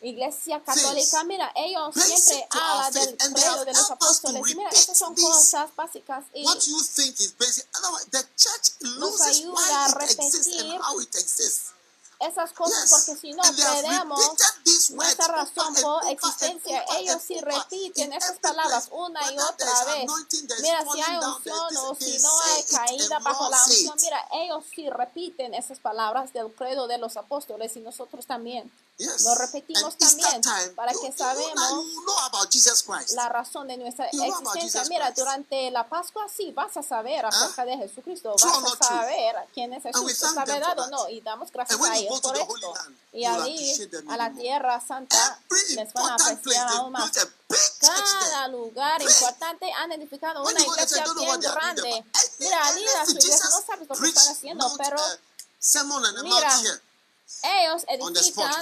[0.00, 1.22] Iglesia Católica.
[1.24, 4.42] Mira, ellos siempre hablan del credo de los apóstoles.
[4.56, 7.66] Mira, esas son cosas básicas y what you think is basic.
[7.76, 11.72] Otherwise, the church loses ayuda why a it exists and repetir how it exists.
[12.20, 14.20] Esas cosas porque si no perdemos
[14.90, 16.84] nuestra razón por existencia.
[16.98, 20.06] Ellos sí repiten esas palabras una y otra vez.
[20.60, 24.90] Mira, si hay unción o si no hay caída bajo la unción, mira, ellos sí
[24.90, 28.70] repiten esas palabras del credo de los apóstoles y nosotros también.
[29.24, 30.42] Lo repetimos también
[30.76, 31.86] para que sabemos
[33.14, 34.84] la razón de nuestra existencia.
[34.90, 39.72] Mira, durante la Pascua sí vas a saber acerca de Jesucristo, vas a saber quién
[39.72, 41.08] es Jesús, thank ¿está them verdad o no?
[41.08, 42.74] Y damos gracias a you ellos go to por the Holy esto.
[42.74, 45.40] Land, Y ahí a la tierra santa
[45.74, 47.10] les van a apreciar aún más.
[47.80, 52.04] Cada lugar importante han edificado una iglesia bien grande.
[52.38, 55.18] Mira, su iglesia, no sabes lo que están haciendo, pero uh,
[55.58, 56.60] sermon on the Mira,
[57.42, 58.52] ellos edifican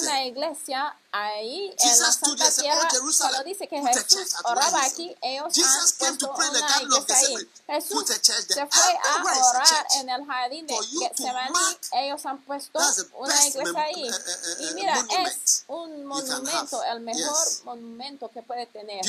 [0.00, 2.80] una iglesia ahí en Jesus la Santa Tierra.
[2.82, 6.26] "Oh, Jerusalem, Cuando dice que Jesús oraba he is." aquí, ellos Jesus han came to
[6.26, 7.48] puesto pray in the una Garden of iglesia ahí.
[7.68, 11.78] Jesús se fue a orar en el jardín de Getsemaní.
[11.92, 12.78] Ellos han puesto
[13.14, 14.10] una iglesia ahí.
[14.10, 19.04] uh, uh, uh, Y mira, es un monumento, el mejor monumento que puede tener.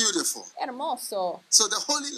[0.56, 1.42] Hermoso.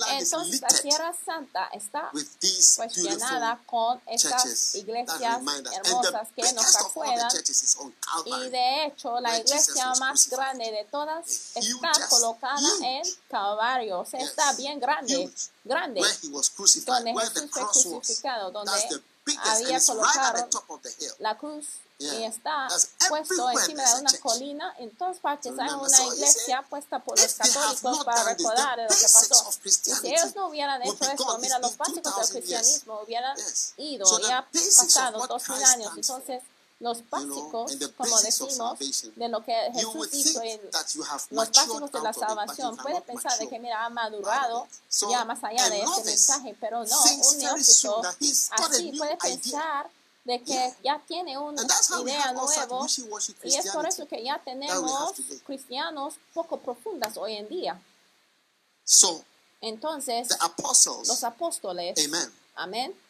[0.08, 5.40] Entonces la Tierra Santa está pues llenada con estas iglesias
[5.72, 7.30] hermosas que nos acuerdan
[8.24, 14.04] y de hecho la Jesus iglesia más grande de todas está colocada en Calvario, o
[14.04, 15.30] sea, está bien grande,
[15.64, 16.00] grande,
[16.84, 18.72] donde Jesús fue crucificado, donde
[19.44, 20.48] había colocado
[21.18, 21.66] la cruz
[21.98, 22.68] y está
[23.08, 24.74] puesto encima de una colina.
[24.78, 29.50] En todas partes hay una iglesia puesta por los católicos para recordar lo que pasó.
[29.64, 32.30] Y si ellos no hubieran hecho esto, mira, los básicos del 2000 years.
[32.30, 33.36] cristianismo hubieran
[33.78, 35.92] ido, ya pasado dos mil años.
[35.96, 36.42] Entonces,
[36.78, 38.78] los básicos, como decimos,
[39.16, 40.60] de lo que Jesús hizo en
[41.30, 42.76] los básicos de la salvación.
[42.76, 44.66] Puede pensar de que, mira, ha madurado.
[44.88, 48.02] So, ya más allá de este mensaje, pero no, un neófito
[48.50, 49.88] así puede pensar
[50.24, 50.76] de que Yeah.
[50.82, 51.62] ya tiene una
[52.02, 52.86] idea nueva
[53.44, 55.12] y es por eso que ya tenemos
[55.46, 57.80] cristianos poco profundas hoy en día.
[58.84, 59.24] So
[59.60, 63.00] Entonces, the apostles, los apóstoles, amen, amén,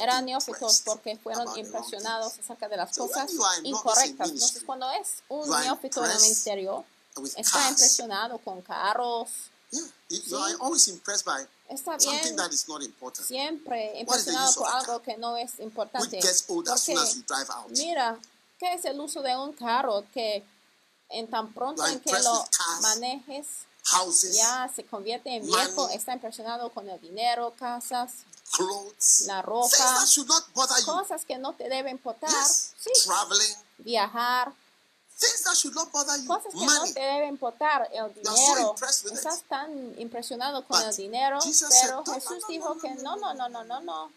[0.00, 3.30] eran neófitos porque fueron impresionados acerca de las cosas
[3.62, 4.30] incorrectas.
[4.30, 6.84] Entonces, cuando es un neófito en el ministerio,
[7.36, 9.28] está impresionado con carros,
[9.72, 9.80] Sí.
[11.68, 16.20] está something bien, that is not important, siempre impresionado por algo que no es importante.
[16.46, 16.94] Porque.
[17.70, 18.18] Mira,
[18.58, 20.44] ¿qué es el uso de un carro que
[21.08, 22.44] en tan pronto en que lo
[22.82, 23.46] manejes
[24.32, 25.88] ya se convierte en viejo?
[25.88, 28.24] Está impresionado con el dinero, casas,
[28.56, 30.86] clothes, la ropa, that should not bother you.
[30.86, 32.28] cosas que no te deben importar.
[32.30, 34.52] Yes, Sí, traveling, viajar,
[35.18, 36.26] things that should not bother you.
[36.26, 36.92] cosas que no Money.
[36.92, 38.74] te deben importar, el so dinero.
[38.78, 39.12] it.
[39.12, 42.68] Estás tan impresionado con But el dinero, Jesus pero said, "No, no, Jesús no, dijo
[42.68, 44.12] no, no, que no, no, no, no, no, no, no, no.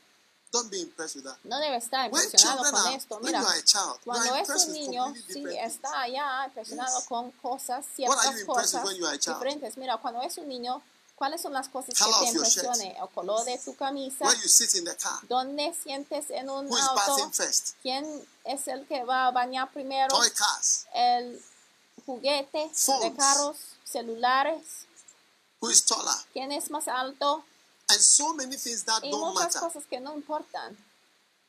[0.51, 1.37] Don't be impressed with that.
[1.43, 3.15] No debe estar When impresionado children con are, esto.
[3.19, 7.07] when Mira, child, cuando es un niño, sí, está ya impresionado Yes.
[7.09, 9.75] con cosas, ciertas cosas when diferentes.
[9.77, 10.81] Mira, cuando es un niño,
[11.15, 12.95] ¿cuáles son las cosas que te impresionen?
[12.95, 16.67] El color de tu camisa, When you sit in the car, dónde sientes en un
[16.67, 17.75] who auto, first?
[17.81, 18.05] quién
[18.43, 20.85] es el que va a bañar primero, Toy cars.
[20.93, 21.41] el
[22.05, 22.69] juguete
[23.01, 24.85] de carros, celulares,
[25.61, 26.13] Who is taller?
[26.33, 27.43] quién es más alto
[27.87, 29.61] And so many things that y don't muchas matter.
[29.61, 30.75] cosas que no importan.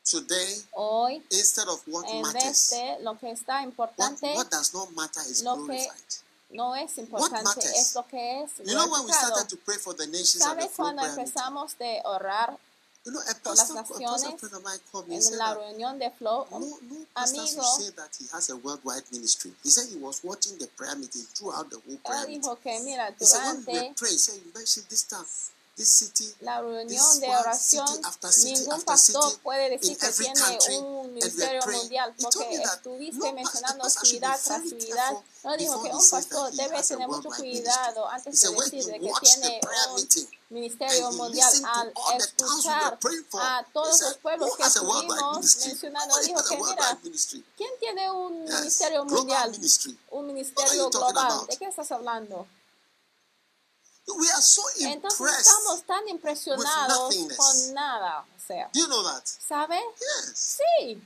[0.05, 4.73] Today, Hoy, instead of what en vez matters, de lo que está importante, what does
[4.73, 6.23] not matter is lo que glorified.
[6.57, 9.95] No es importante, es lo que es You know when we started to pray for
[9.95, 12.59] the nations at the ¿Sabe cuando empezamos de orar
[13.05, 15.55] You know, por las pastor, a pastor naciones friend of mine called me en la
[15.55, 16.47] reunión de Flow?
[16.51, 16.77] no, no
[17.15, 19.53] amigo say that he has a worldwide ministry.
[19.63, 22.43] He said he was watching the prayer meeting throughout the whole prayer él meeting.
[22.43, 25.53] dijo que, mira, He said when we durante he said you mentioned this city,
[26.41, 27.87] la reunión de oración,
[28.45, 35.25] ningún pastor puede decir que tiene un ministerio mundial porque estuviste mencionando actividad tras careful
[35.45, 39.61] No dijo que un pastor debe tener mucho cuidado antes de decir de que tiene
[39.91, 42.99] un ministerio mundial al escuchar
[43.35, 46.19] a todos los pueblos que estuvimos mencionando.
[46.21, 46.99] Dijo que, mira.
[47.55, 49.53] ¿quién tiene un ministerio mundial?
[50.11, 51.47] Un ministerio global.
[51.49, 52.47] ¿De qué estás hablando?
[54.07, 55.41] We are so Entonces impressed.
[55.47, 58.25] estamos tan impresionados con nada.
[58.37, 59.25] O sea, you know that?
[59.27, 59.81] ¿sabe?
[59.99, 60.59] Yes.
[60.59, 61.03] Sí,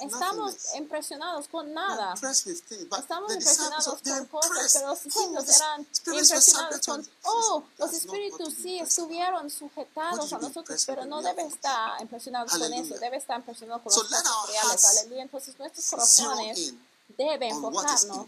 [0.00, 2.14] estamos impresionados con nada.
[2.14, 8.78] Estamos impresionados con cosas, pero los Oh, discípulos eran impresionados con, oh, los espíritus sí
[8.78, 13.82] estuvieron sujetados do a nosotros, pero no debe estar impresionados con eso, debe estar impresionado
[13.82, 14.84] con let cosas reales.
[14.84, 15.22] Aleluya.
[15.22, 16.74] Entonces nuestros corazones
[17.16, 18.26] deben enfocarnos,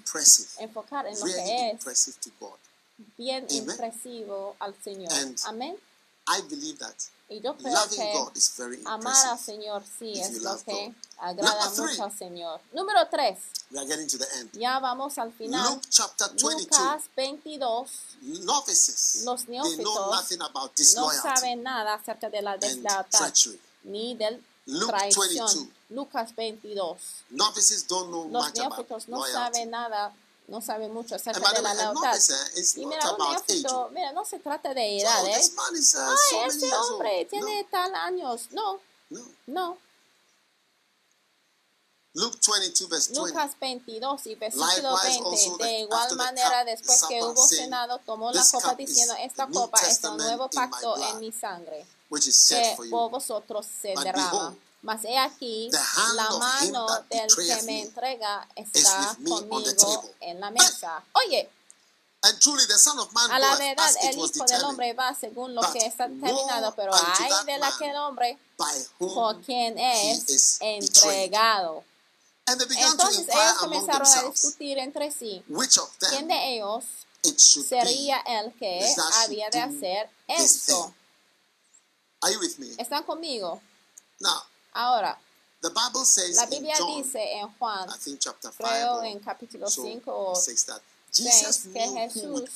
[0.59, 2.09] enfocar en lo que es.
[3.17, 3.57] Bien Amen.
[3.71, 5.13] impresivo al Señor.
[5.47, 5.77] Amén.
[6.27, 6.95] I believe that
[7.29, 9.39] Y yo creo loving que God is very amar al.
[9.39, 11.87] Señor sí es lo que agrada Number three.
[11.93, 12.61] mucho al Señor.
[12.73, 13.39] Número 3.
[13.71, 14.53] We are getting to the end.
[14.53, 15.71] Ya vamos al final.
[15.75, 16.71] Luke chapter 22.
[16.71, 17.91] Lucas 22.
[18.45, 23.33] Novices, Los they know neófitos nothing about No saben nada acerca de la deslealtad
[23.85, 25.27] ni del Luke traición.
[25.27, 25.69] 22.
[25.91, 26.99] Lucas 22.
[27.31, 29.33] Novices don't know Los much about neófitos no loyalty.
[29.33, 30.15] saben nada,
[30.49, 32.17] no saben mucho acerca de la lealtad.
[32.17, 33.19] eh, Y mira, un
[33.93, 35.41] mira, no se trata de So, edad, ¿eh?
[35.41, 36.39] is uh, Ay, so
[36.77, 36.93] old.
[36.93, 38.49] hombre tiene tal años.
[38.51, 38.81] No,
[39.11, 39.29] No, no.
[39.47, 39.79] no.
[42.17, 43.29] Luke 22, verse 20.
[43.29, 45.25] Lucas 22 y versículo Likewise 20.
[45.31, 49.15] also the- De igual manera, cup, después que hubo cenado, tomó la "This copa diciendo,
[49.19, 51.85] esta copa es Testament nuevo pacto blood, en mi sangre,
[52.49, 54.31] que por vosotros se derrama.
[54.31, 55.71] behold, Mas he aquí,
[56.15, 61.03] la mano del que me entrega está conmigo en la mesa.
[61.15, 61.51] Oye,
[62.27, 65.15] And truly, the Son of Man a la verdad, as el Hijo del hombre va
[65.15, 68.39] según lo But que está determinado, pero hay de aquel hombre
[68.99, 71.85] por quien es entregado.
[72.47, 76.85] Entonces ellos comenzaron a discutir entre sí which of quién de ellos
[77.69, 80.87] sería el que había de hacer esto.
[80.87, 80.95] thing.
[82.23, 82.75] Are you with me?
[82.79, 83.61] ¿Están conmigo?
[84.21, 84.43] Now,
[84.75, 85.17] Ahora,
[85.63, 88.95] the Bible says la in Biblia John, dice en Juan, I think chapter 5, creo
[88.97, 90.81] or en capítulo so, 5 o it says that
[91.13, 92.51] Jesus 6, que Jesús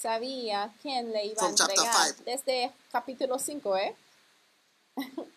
[0.00, 1.94] sabía quién le iba a entregar.
[1.94, 2.24] five.
[2.24, 3.96] Desde capítulo 5, ¿eh?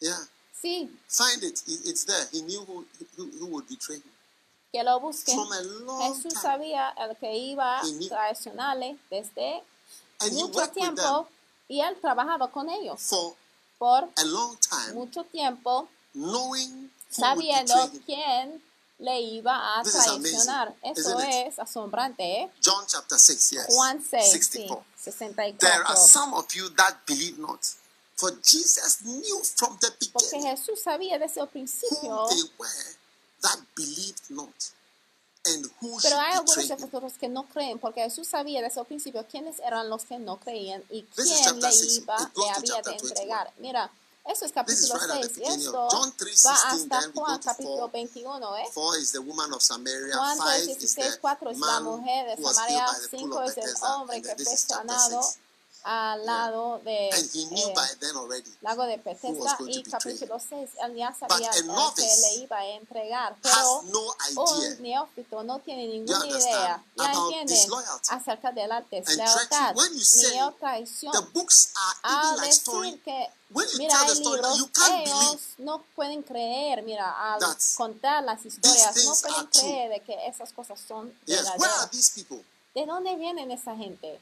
[0.00, 1.62] Yeah, Sí, find it.
[1.66, 2.26] It- It's there.
[2.32, 2.84] He knew who,
[3.16, 4.12] who, who would betray him.
[4.72, 5.34] que lo busquen.
[5.34, 6.42] From a long Jesús time.
[6.42, 9.62] sabía el que iba a traicionarle desde
[10.32, 11.28] mucho tiempo
[11.68, 13.34] y él trabajaba con ellos for
[13.78, 17.74] por a long time, mucho tiempo knowing sabiendo
[18.04, 18.62] quién
[18.98, 20.74] le iba a This traicionar.
[20.82, 22.50] Eso es asombrante, ¿eh?
[22.64, 23.66] John chapter 6, yes.
[23.68, 24.84] Juan 6, sí, 64.
[24.96, 25.58] 64.
[25.58, 27.60] There are some of you that believe not.
[28.14, 32.96] For Jesus knew from the Porque beginning Jesús sabía desde el who they were
[33.42, 34.54] that believed not,
[36.02, 39.58] pero hay algunos de vosotros que no creen, porque Jesús sabía desde el principio quiénes
[39.60, 43.08] eran los que no creían y quién le iba, le había de 21.
[43.08, 43.52] entregar.
[43.58, 43.90] Mira,
[44.26, 47.12] eso es capítulo right at the 6 y esto of John 3, va 16, hasta
[47.12, 47.88] Juan capítulo 4.
[47.92, 48.64] 21, ¿eh?
[50.16, 53.16] Juan Five 3, is 16, the 4 es la mujer de Samaria, healed by the
[53.16, 55.38] pool 5 of es el hombre que fue sanado 6.
[55.88, 58.52] Al lado de And he knew eh, by then already.
[58.60, 61.64] lago de Bethesda y capítulo 6, él ya sabía el
[61.94, 67.54] que le iba a entregar, pero no un neófito no tiene ninguna idea, ya entiende
[68.08, 71.12] acerca de la deslealtad ni o traición.
[71.12, 73.30] The books are even Al decir que,
[73.78, 77.40] mira, hay libros, ellos believe no pueden creer, mira, al
[77.76, 81.90] contar las historias, no pueden creer de que esas cosas son verdaderas.
[82.74, 84.20] ¿De dónde vienen esa gente?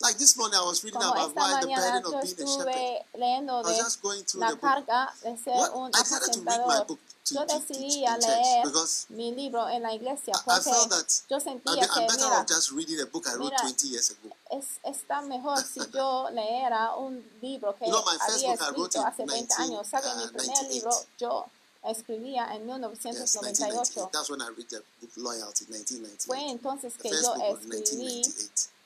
[0.00, 3.02] Like this morning, I was reading Como about why the burden of being a shepherd.
[3.18, 4.86] I was just going through la the book.
[5.24, 7.58] de ser What- un I decided to read my book to, Yo to, to, a
[7.58, 11.80] church leer because mi libro en la iglesia I, I felt that yo sentía be,
[11.80, 14.30] I'm better mira, off just reading a book I wrote mira, 20 years ago.
[14.52, 18.62] es, está mejor si yo leera un libro que You know, my first había book
[18.62, 19.86] I wrote in hace 20 19, años.
[19.88, 20.16] ¿Saben?
[20.16, 20.74] Mi uh, primer 98.
[20.74, 21.46] libro yo
[21.84, 23.40] escribía en Yes, 1998.
[23.42, 24.10] 1998.
[24.12, 26.26] That's when I read the book Loyalty, 1998.
[26.26, 28.77] Fue entonces que yo escribí 1998.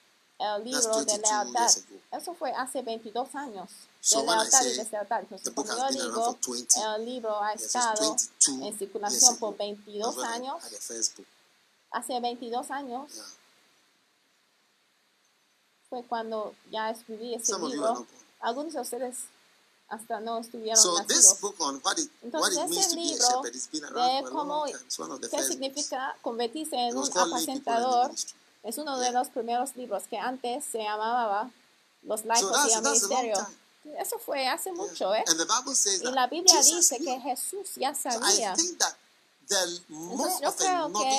[0.43, 1.70] El libro de 22 lealtad.
[1.70, 2.01] ago.
[2.11, 3.70] Eso fue hace 22 años.
[4.01, 5.20] So de lealtad y say deslealtad.
[5.20, 9.38] Entonces, has yo digo for 20, el libro ha estado 22 en circulación ago.
[9.38, 10.62] por That's 22 when I años,
[11.93, 13.24] hace 22 años Yeah.
[15.88, 18.07] fue cuando ya escribí ese Some libro.
[18.40, 19.16] Algunos de ustedes
[19.88, 21.09] hasta no estuvieron So nacidos.
[21.32, 23.55] this book on what it, what Entonces it means ese to be a libro shepherd,
[23.55, 24.64] it's been de cómo,
[25.30, 28.11] qué significa convertirse en un apacentador.
[28.63, 31.51] Es uno de los primeros libros que antes se llamaba
[32.05, 33.47] Los laicos that's- y el ministerio.
[33.99, 34.77] Eso fue hace Yeah.
[34.83, 35.25] mucho, ¿eh?
[35.27, 37.07] And the Bible says Y la Biblia Jesus dice knew.
[37.15, 38.55] que Jesús ya So I sabía.
[38.57, 38.95] think that
[39.49, 39.57] the
[39.89, 41.19] more Entonces yo creo que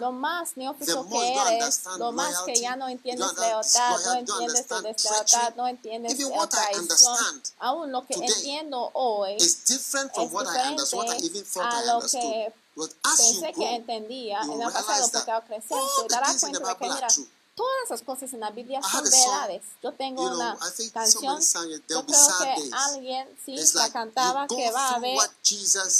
[0.00, 4.74] lo más neófito que eres, lo más que ya no entiendes lealtad, no entiendes de
[4.74, 11.82] understand deslealtad, no entiendes what I traición, aún lo que entiendo hoy es diferente a
[11.84, 16.02] lo que pensé que entendía en el pasado realize porque that al crecer all se
[16.02, 17.08] the dará things in the cuenta de que mira,
[17.54, 19.62] todas esas cosas en la Biblia I son verdades.
[19.82, 20.58] Yo tengo una
[20.92, 21.40] canción,
[21.88, 25.18] yo creo que alguien sí la cantaba que va a haber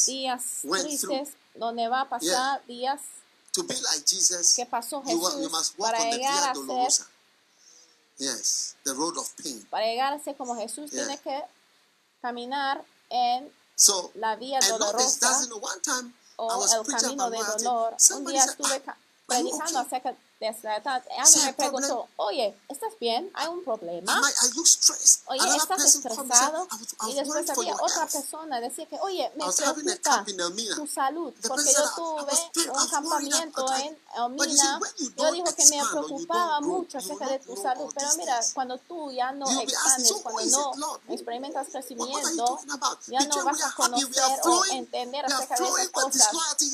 [0.06, 3.00] días tristes donde va a pasar días
[3.52, 7.06] To be like Jesus, que pasó Jesús must walk para on the llegar a ser.
[8.18, 9.66] Yes, the road of pain.
[9.68, 11.42] para llegar a ser como Jesús tiene que
[12.22, 15.40] caminar en So, la vía dolorosa
[16.40, 17.96] o el camino de dolor.
[18.16, 20.14] Un día estuve "Ah, predicando okay?" acerca
[20.46, 23.30] alguien See, me preguntó, oye, ¿estás bien?
[23.34, 24.22] ¿Hay un problema?
[25.26, 26.66] Oye, ¿estás estresado?
[27.08, 30.24] Y después había otra persona, decía que, oye, me preocupa
[30.76, 34.80] tu salud, porque yo tuve un campamento en Elmina.
[35.16, 39.32] Yo dijo que me preocupaba mucho acerca de tu salud, pero mira, cuando tú ya
[39.32, 42.60] no expandes, cuando no experimentas crecimiento,
[43.08, 46.30] ya no vas a conocer o entender acerca de esas cosas.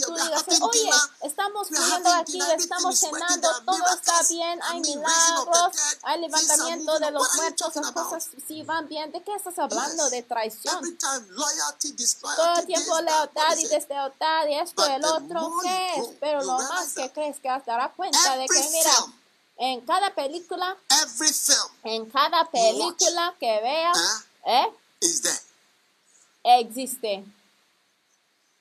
[0.07, 0.91] Tú digas, oye,
[1.23, 7.77] estamos comiendo aquí, estamos cenando, todo está bien, hay milagros, hay levantamiento de los muertos,
[7.77, 9.13] las cosas sí van bien.
[9.13, 10.11] ¿De qué estás hablando?
[10.11, 10.99] De traición.
[10.99, 16.07] Todo el tiempo lealtad y deslealtad y esto y el otro, ¿qué es?
[16.21, 19.07] Pero lo más que crees que te darás cuenta de que, mira,
[19.59, 20.77] en cada película,
[21.85, 23.99] en cada película que veas,
[24.45, 24.73] ¿eh?
[26.45, 27.25] existe.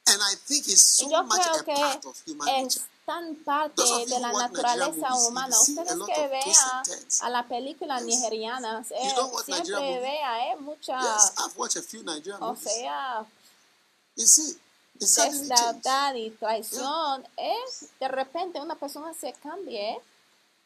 [0.08, 2.82] And I think it's so Y yo much creo a que part of human es.
[3.06, 5.56] Tan parte de la who naturaleza humana.
[5.60, 6.84] Ustedes que vean
[7.22, 9.14] a la película nigeriana, eh,
[9.46, 11.00] siempre vea eh, mucha,
[12.40, 13.26] o sea,
[14.96, 17.28] deslealtad y traición.
[17.38, 19.92] Es de repente una persona se cambie.
[19.92, 20.02] ¿eh?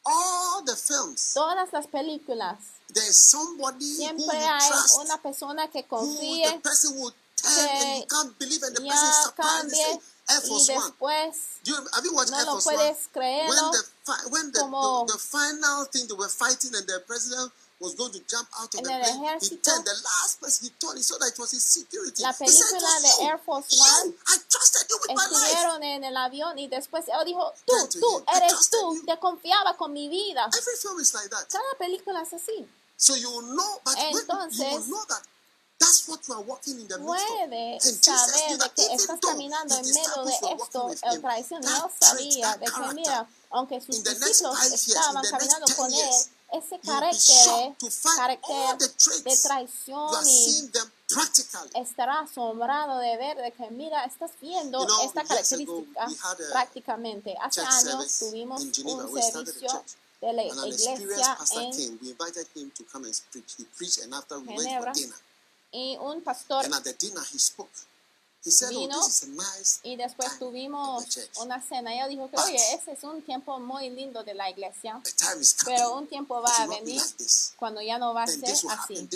[0.04, 2.58] All the films, Todas las películas.
[2.94, 4.72] there is somebody who Siempre hay
[5.02, 5.88] una persona que who the
[6.18, 10.02] confíe, person will turn que and you can't believe, and the person is ya surprised.
[10.30, 10.92] Air y Force One.
[10.92, 12.64] después you, have you watched no Air lo One?
[12.64, 13.50] puedes creerlo.
[13.50, 17.52] When the when the, como- the, the final thing they were fighting and the president
[17.80, 20.98] was going to jump out of the plane, he turned the last person he turned,
[20.98, 22.22] he saw that it was his security.
[22.24, 23.28] La he said, "It película de you.
[23.30, 23.80] Air Force You.
[23.80, 25.48] One I trusted you with my life.
[25.48, 29.06] estuvieron en el avión y después él dijo, tú, tú, eres tú, you.
[29.06, 30.50] te confiaba con mi vida.
[30.52, 31.48] Every film is like that.
[31.50, 32.68] Cada película es así.
[32.98, 35.22] So you know, but when you Entonces, will know that
[35.80, 37.50] that's what you are walking in the midst of.
[37.50, 41.46] Puede saber de que estás caminando en medio de esto, el trait,
[42.00, 46.10] sabía de que, mira, aunque sus discípulos estaban caminando 10 con él,
[46.52, 47.76] ese carácter,
[48.16, 48.78] carácter
[49.24, 50.72] de traición y
[51.76, 56.08] estará asombrado de ver de que, mira, estás viendo You know, esta ago, característica
[56.52, 57.36] prácticamente.
[57.42, 59.84] Hace años tuvimos un servicio
[60.22, 62.00] de la And an experienced iglesia pastor en came.
[62.02, 63.56] We invited him to come and preach.
[63.58, 64.94] He preached, and after we went Ginebra.
[65.72, 66.66] Y un pastor
[68.70, 71.06] Vino Oh, nice y después tuvimos
[71.42, 71.94] una cena.
[71.94, 75.02] Ella dijo que, oye, ese es un tiempo muy lindo de la iglesia,
[75.66, 77.02] pero un tiempo va a venir
[77.58, 79.10] cuando ya no va a ser así.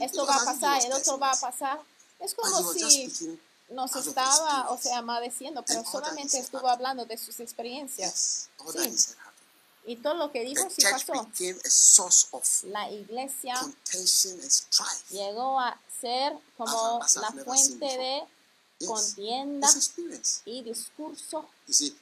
[0.00, 1.80] Esto va a pasar, el otro va a pasar.
[2.20, 3.38] Es como si
[3.70, 8.48] nos estaba, o sea, amadeciendo, pero solamente estuvo hablando de sus experiencias.
[8.58, 8.78] Sí.
[8.78, 9.34] that he said happened.
[9.88, 11.12] Y todo lo que dijo The sí pasó.
[11.24, 15.04] became a source of La iglesia contention and strife.
[15.10, 18.22] llegó a ser como As- as la fuente de
[18.80, 19.68] Yes, contienda
[20.44, 21.48] y discurso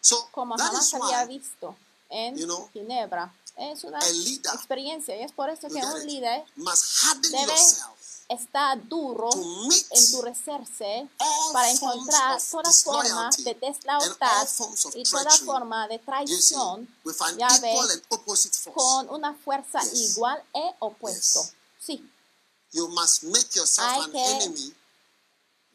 [0.03, 1.75] so como jamás había visto
[2.11, 3.33] en you know, Ginebra.
[3.57, 3.99] Es una
[4.53, 6.45] experiencia y es por eso que un líder
[7.31, 7.55] debe
[8.29, 9.31] está duro,
[9.91, 11.09] endurecerse
[11.53, 14.47] para encontrar toda forma de deslautar
[14.95, 16.89] y toda forma de traición
[17.39, 18.75] ya ve, equal and opposite force.
[18.75, 20.11] con una fuerza Yes.
[20.17, 21.41] igual e opuesto.
[21.43, 21.53] Yes.
[21.81, 22.11] Sí,
[22.73, 24.75] You must make yourself Hay an que enemy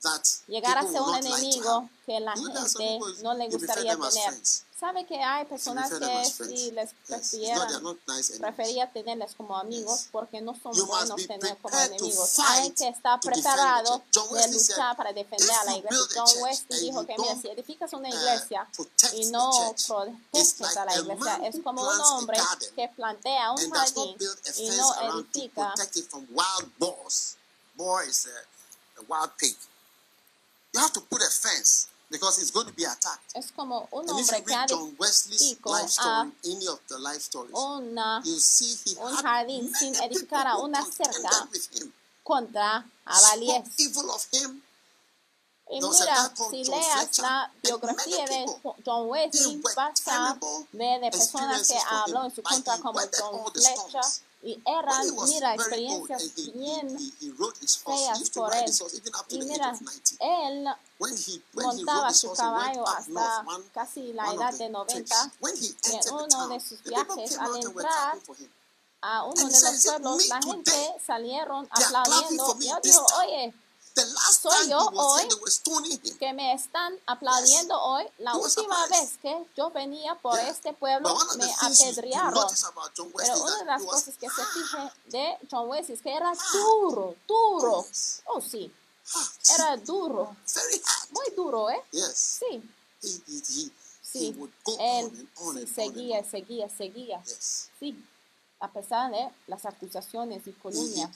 [0.04, 1.90] that llegar a ser un like enemigo have.
[2.06, 4.12] que la gente no le gustaría tener.
[4.12, 4.64] friends.
[4.82, 6.98] Sabe que hay personas que sí les Yes.
[7.06, 10.10] Prefieran not nice prefería tenerles como amigos Yes.
[10.12, 12.40] porque no son You buenos tener como enemigos.
[12.40, 16.24] Hay que estar preparado de luchar para defender "If a la iglesia.
[16.26, 19.52] John Wesley dijo que mira, si edificas una uh, iglesia protect y no
[19.86, 22.40] proteges like a la iglesia, es como un hombre
[22.76, 24.18] que plantea un jardín
[24.58, 25.76] y no edifica.
[27.76, 29.56] Boar is a, a wild pig.
[30.74, 33.36] You have to put a fence because it's going to be attacked.
[33.36, 37.54] es como un hombre que ha John Wesley's life story, any of the life stories,
[37.56, 41.92] una you see he un jardín sin edificar a una cerca with him,
[42.24, 43.80] contra a spoke Valies.
[43.80, 44.62] evil of him.
[45.74, 48.46] Y mira, si John leas la biografía de
[48.86, 50.38] John Wesley, vas a
[50.74, 54.02] ver de personas que habló en su contra como John Fletcher.
[54.44, 57.14] Y eran, mira, experiencias bien
[57.86, 58.72] feas por él.
[59.30, 60.16] Y mira, of 90.
[60.20, 60.68] él
[61.54, 66.04] montaba su caballo hasta casi la edad de the 90 trips, when he que entered
[66.06, 68.20] the uno de sus viajes al entrar
[69.04, 73.20] a uno de los "Is it pueblos, la gente salieron aplaudiendo y dijo, time.
[73.26, 73.54] oye,
[74.42, 75.28] Soy yo hoy
[76.18, 78.06] que me están aplaudiendo hoy.
[78.20, 82.34] La última vez que yo venía por este pueblo me apedrearon.
[83.16, 87.16] Pero una de las cosas que se fije de John Wesley es que era duro,
[87.28, 87.86] duro.
[88.26, 88.38] Oh.
[88.38, 88.72] Oh, sí,
[89.56, 90.36] era duro.
[91.12, 91.84] Muy duro, ¿eh?
[92.16, 92.64] Sí,
[94.12, 94.36] Sí,
[94.80, 97.24] él sí, seguía, seguía, seguía.
[97.80, 98.06] Sí,
[98.60, 101.10] a pesar de las acusaciones y calumnias.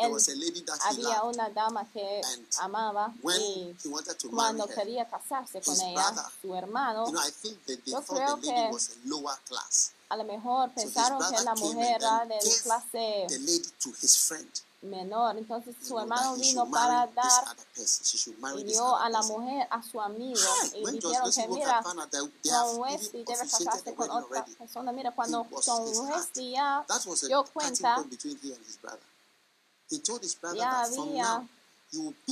[0.00, 2.20] He had, he, there Él was a lady that he Había una dama que
[2.60, 7.20] amaba y he wanted to marry cuando quería casarse con ella, su hermano, you know,
[7.20, 9.92] I think that they Yo creo the lady que- was a lower class.
[10.08, 14.50] a lo mejor pensaron que la mujer era de clase the lady to his friend.
[14.82, 15.36] menor.
[15.36, 17.56] Entonces su hermano vino para dar
[18.56, 20.40] y dio a la mujer a su amigo
[20.74, 21.82] y dijeron que mira,
[22.44, 24.92] John Wesley debe casarse con otra persona.
[24.92, 25.86] Mira, cuando John.
[26.08, 26.84] Wesley ya
[27.26, 28.02] dio cuenta,
[30.54, 31.46] ya había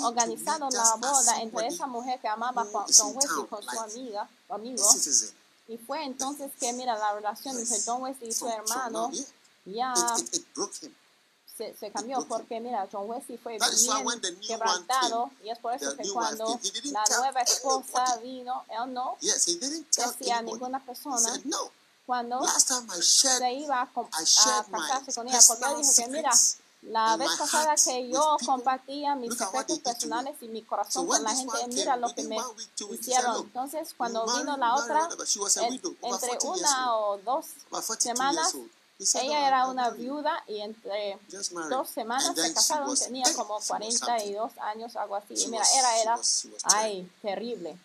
[0.03, 4.95] organizado la boda entre esa mujer que amaba con in Wesley con su amiga, amigo.
[5.69, 7.85] Y fue entonces que, mira, la relación entre Yes.
[7.87, 9.11] John Wesley y su hermano
[9.67, 9.95] ya
[11.57, 16.09] se, se cambió porque, mira, John Wesley fue bien quebrantado y es por eso que
[16.11, 21.29] cuando la nueva esposa vino, él no decía a ninguna persona
[22.07, 22.41] cuando
[23.03, 26.31] se iba a, a casarse con ella, porque él dijo que, mira,
[26.83, 31.67] la vez pasada que yo compartía mis secretos personales y mi corazón con la gente,
[31.69, 32.37] mira lo que me
[32.93, 33.47] hicieron.
[33.47, 38.55] Entonces, cuando vino la otra, entre 40 years una o dos About 42 semanas,
[39.15, 41.19] ella era una viuda y entre
[41.69, 43.99] dos semanas se casaron, tenía como She was something.
[43.99, 45.35] 42 años, algo así.
[45.35, 46.21] Y mira, era, era,
[46.65, 47.77] ay, terrible.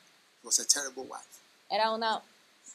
[1.69, 2.21] Era una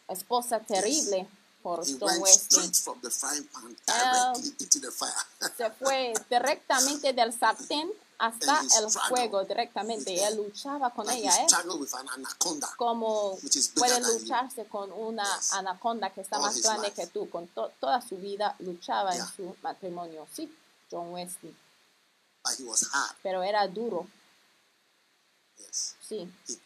[0.09, 1.29] esposa terrible
[1.63, 4.33] por He from the pan Ah.
[4.35, 5.13] directly into the fire.
[5.57, 10.25] Se fue directamente del sartén hasta el fuego directamente.
[10.25, 11.49] Él luchaba con like ella, ¿eh?
[11.49, 12.69] struggled with an anaconda.
[12.77, 13.39] Como
[13.75, 14.19] puede you.
[14.19, 15.53] lucharse con una Yes.
[15.53, 17.03] anaconda que está All más grande life.
[17.03, 17.29] que tú.
[17.31, 20.27] Con to- toda su vida luchaba en su matrimonio.
[20.35, 20.53] Sí,
[20.91, 21.55] John Wesley.
[22.45, 23.17] But he was hard.
[23.23, 24.09] Pero era duro, Yes.
[24.09, 24.09] sí.
[24.09, 25.48] He told his wife, he said, Él
[26.11, 26.57] "You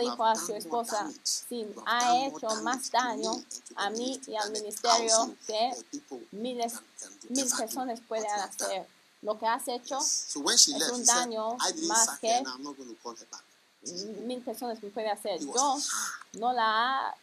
[0.00, 3.44] dijo a su esposa, sí, ha hecho más daño
[3.76, 5.70] a mí y al ministerio que
[6.32, 6.74] miles,
[7.28, 8.88] mil personas pueden you have done." hacer.
[9.22, 11.56] Lo que has hecho, es un daño
[11.86, 13.44] más que- her and I'm not going to call her back.
[14.26, 15.40] mil personas pueden hacer.
[15.40, 15.78] Yo
[16.34, 17.14] no la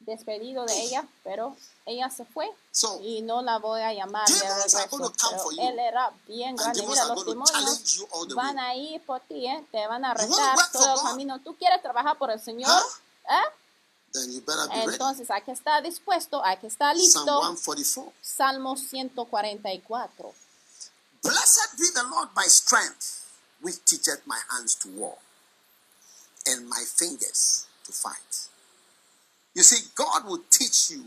[0.00, 2.48] despedido de ella, pero ella se fue
[3.02, 4.78] y no la voy a llamar de regreso.
[4.90, 6.86] Pero él era bien and grande.
[6.86, 9.64] Mira, los demonios van a ir por ti, ¿eh?
[9.70, 11.40] te van a retar todo el camino.
[11.40, 12.70] ¿Tú quieres trabajar por el Señor?
[13.28, 13.52] ¿Eh?
[14.12, 14.92] Then you better be ready.
[14.92, 17.24] Entonces hay que estar dispuesto, hay que estar listo.
[17.24, 18.12] 144.
[18.22, 20.34] Salmo 144.
[21.22, 23.24] Blessed be the Lord my strength,
[23.60, 25.18] which teacheth my hands to war
[26.46, 28.48] and my fingers to fight.
[29.56, 31.02] You see, God will teach you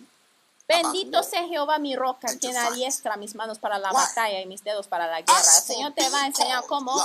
[0.70, 4.88] Bendito sea Jehová mi roca, quien adiestra mis manos para la batalla y mis dedos
[4.88, 5.40] para la guerra.
[5.40, 6.96] El Señor te va a enseñar cómo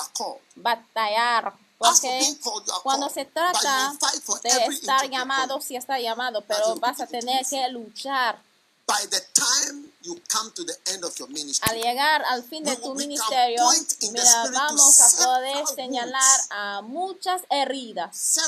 [0.57, 1.55] batallar.
[1.78, 2.36] Porque
[2.82, 3.95] cuando se trata
[4.42, 8.38] de estar llamado, sí está llamado, pero vas a tener que luchar.
[8.87, 12.62] By the time you come to the end of your ministry, Al llegar al fin
[12.64, 13.62] de tu ministerio,
[14.12, 18.39] mira, vamos a poder señalar a muchas heridas,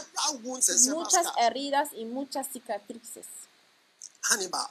[0.89, 3.26] muchas heridas y muchas cicatrices.
[4.22, 4.68] Hannibal,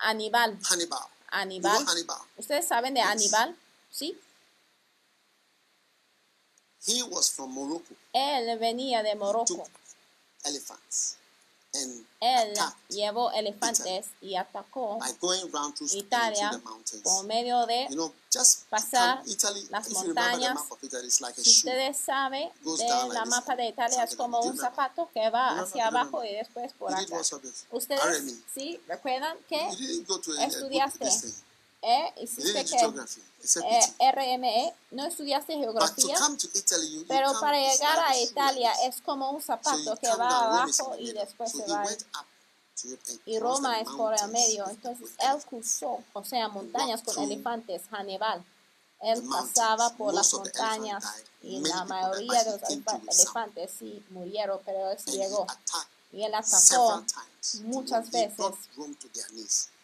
[0.00, 1.08] Aníbal, Hannibal.
[1.30, 1.86] Aníbal.
[1.86, 2.20] Hannibal.
[2.36, 3.08] ¿Ustedes saben de Yes.
[3.08, 3.56] Aníbal?
[3.90, 4.20] Sí.
[6.86, 7.94] He was from Morocco.
[8.12, 9.46] Él venía de Morocco.
[9.54, 9.70] Took
[10.44, 11.15] elephants
[12.20, 12.54] Él
[12.88, 14.98] llevó elefantes y atacó
[15.92, 17.02] Italia to the mountains.
[17.02, 19.66] por medio de, You know, just pasar Italy.
[19.70, 20.58] las montañas.
[20.82, 25.28] Italy, like si ustedes saben, de la mapa de Italia es como un zapato que
[25.30, 27.20] va hacia abajo y después por acá.
[27.70, 29.68] Ustedes, sí, recuerdan que
[30.40, 31.08] estudiaste
[31.86, 33.22] You hiciste didn't do que geography.
[33.40, 34.10] It's a eh, pity.
[34.10, 39.00] RME, no estudiaste geografía, come to Italy, you, you pero para llegar a Italia es
[39.02, 41.86] como un zapato que va abajo y después se va.
[43.24, 44.68] Y Roma es por el medio.
[44.68, 48.44] Entonces él cruzó, o sea, montañas con elefantes, Hannibal.
[49.00, 51.04] Él pasaba por las montañas
[51.42, 55.46] y la mayoría de los elefantes sí murieron, pero él llegó.
[56.12, 57.04] Y él atacó,
[57.62, 58.54] muchas veces.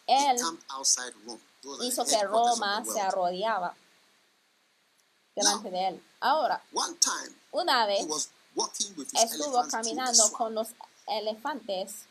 [0.05, 0.37] Él
[1.81, 3.75] hizo the que Roma se arrodillaba
[5.35, 6.03] delante de él.
[6.19, 6.61] Ahora,
[7.51, 10.69] una he vez was walking with his estuvo caminando con los
[11.07, 12.05] elefantes,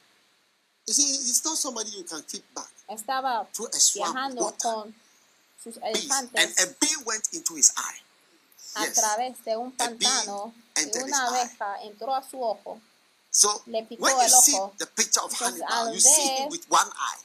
[0.86, 3.46] You see, it's not somebody you can keep back estaba
[3.94, 4.92] viajando con
[5.62, 8.02] sus elefantes a bee went into his eye.
[8.74, 8.94] a Yes.
[8.94, 12.80] través de un pantano y una abeja entró a su ojo.
[13.30, 14.74] So Le picó when you el see ojo.
[14.78, 17.20] the picture of Entonces, Hannibal, al you see him ver- with one eye.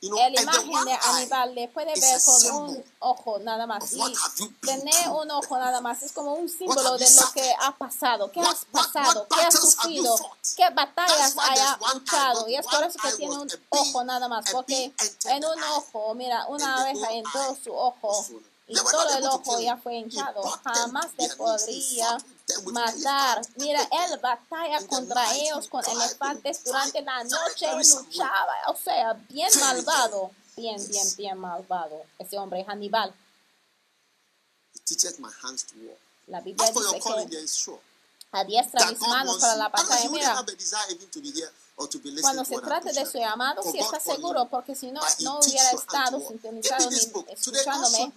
[0.00, 3.92] You know, the imagen de Aníbal le puede ver con un ojo nada más.
[3.92, 8.30] Y tener un ojo nada más es como un símbolo de lo que ha pasado,
[8.30, 10.16] qué has pasado, qué has sufrido,
[10.56, 12.48] qué batallas haya luchado.
[12.48, 14.92] Y es por eso que tiene un ojo nada más, porque
[15.24, 18.24] en un ojo, mira, una abeja entró su ojo
[18.68, 20.42] y todo el ojo ya fue hinchado.
[20.62, 22.18] Jamás le podría
[22.72, 23.42] matar.
[23.56, 28.54] Mira, él batalla contra ellos con elefantes durante la noche y luchaba.
[28.68, 30.30] O sea, bien malvado.
[30.56, 32.04] Bien, bien, bien malvado.
[32.18, 33.14] Ese hombre Hannibal.
[34.74, 35.96] He teaches my hands to war.
[36.26, 37.80] La Biblia dice que
[38.32, 40.10] adiestra mis manos para la batalla.
[40.10, 40.44] Mira,
[42.20, 45.70] cuando se trate de su llamado, sí God está seguro, porque si no, no hubiera
[45.70, 48.12] estado sintonizado ni escuchándome.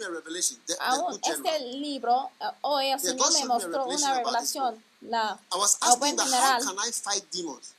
[0.80, 4.84] Aún este libro, eh, hoy el Señor me mostró una revelación.
[5.01, 7.74] La, I was a asking buen general, can I fight demons?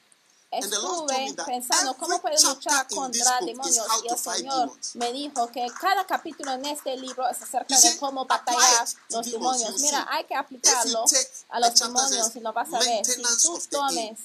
[0.53, 4.18] And the Lord told me estuve that pensando cómo puedo luchar contra demonios y el
[4.18, 9.30] Señor me dijo que cada capítulo en este libro es acerca de cómo batallar los
[9.30, 9.80] demonios.
[9.80, 11.05] Mira, hay que aplicarlo
[11.49, 13.05] a los demonios y lo vas a ver.
[13.07, 14.18] Si tú tomes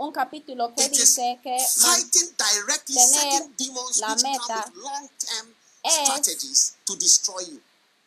[0.00, 3.42] un capítulo que It dice que man- fighting directly tener
[4.00, 7.60] la meta come with long-term es strategies to destroy you.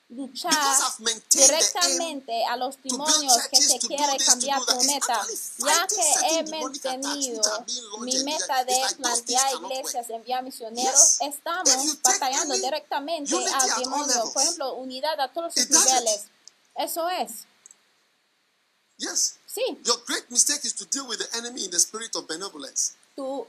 [0.09, 0.53] luchar
[1.31, 5.21] directamente a los demonios que do quiere cambiar tu meta,
[5.57, 7.65] ya que he mantenido
[8.01, 15.19] mi meta de plantear iglesias, enviar misioneros, estamos batallando directamente al demonio, por ejemplo, unidad
[15.19, 16.25] a todos sus niveles.
[16.75, 17.45] Eso es,
[18.97, 19.35] Yes.
[19.53, 22.93] Sí, Your great mistake is to deal with the enemy in the spirit of benevolence.
[23.15, 23.45] tu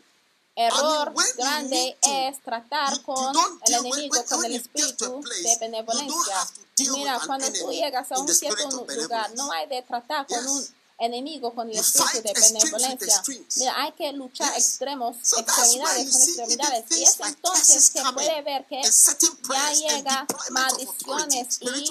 [0.57, 4.39] error when you grande to, es tratar You- you con don't el enemigo, when- con
[4.41, 6.49] when el you espíritu place, de you benevolencia.
[6.93, 10.47] Mira, cuando tú llegas a un cierto lugar, no hay de tratar con Yes.
[10.51, 13.23] un enemigo con el You espíritu de benevolencia.
[13.57, 14.67] Mira, hay que luchar Yes.
[14.67, 16.85] extremos, So extremidades you con extremidades.
[16.91, 21.91] Y es entonces que puede ver que ya llega maldiciones y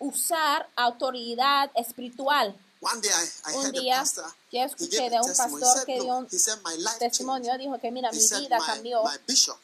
[0.00, 2.56] usar autoridad espiritual.
[2.80, 5.86] One day I, I Un día a pastor, yo he escuché de un pastor said,
[5.86, 9.02] que dio un testimonio, dijo que mira, mi vida cambió,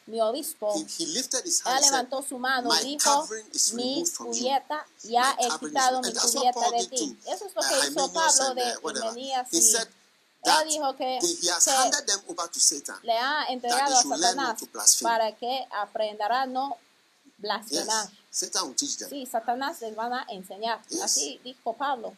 [0.06, 0.74] mi obispo.
[0.74, 3.28] Él levantó su mano y dijo,
[3.74, 7.18] mi cubierta, ya he quitado mi cubierta de ti.
[7.26, 8.74] Eso es lo uh, que hizo Pablo de.
[8.82, 11.20] Himenías y él dijo que
[12.60, 12.98] Satan.
[13.02, 14.64] le ha entregado a Satanás
[15.00, 16.76] para que aprenderá a no
[17.38, 18.10] blasfemar.
[19.08, 20.80] Sí, Satanás les van a enseñar.
[21.02, 22.16] Así dijo Pablo.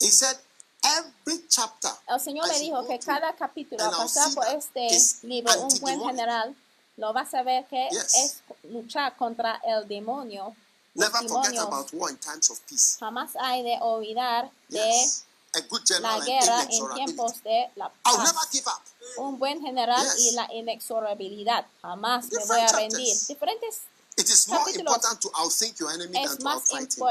[0.00, 0.36] He said,
[0.84, 4.88] every chapter, El Señor le dijo que cada capítulo, I'll pasar por este
[5.24, 6.54] libro, un buen general,
[6.96, 8.14] lo vas a ver que Yes.
[8.14, 8.36] es
[8.70, 10.54] luchar contra el demonio.
[10.94, 12.96] Never forget about war in times of peace.
[12.98, 15.24] Jamás hay de olvidar de Yes.
[15.54, 18.48] A good la guerra en tiempos de la I'll never paz.
[18.52, 18.82] give up.
[19.24, 20.18] Un buen general Yes.
[20.26, 21.66] y la inexorabilidad.
[21.82, 22.92] Jamás me Different voy a chapters.
[22.94, 23.26] rendir.
[23.28, 23.80] Diferentes
[24.18, 27.06] It is more important to outthink your enemy than to outfight him.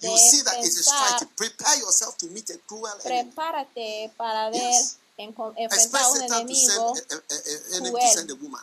[0.00, 1.28] You see that it is striking.
[1.36, 3.02] Prepare yourself to meet a cruel enemy.
[3.02, 4.96] prepárate para ver, Yes.
[5.18, 8.60] enfrentar a un Satan to send a, a, a, enemy to send a woman.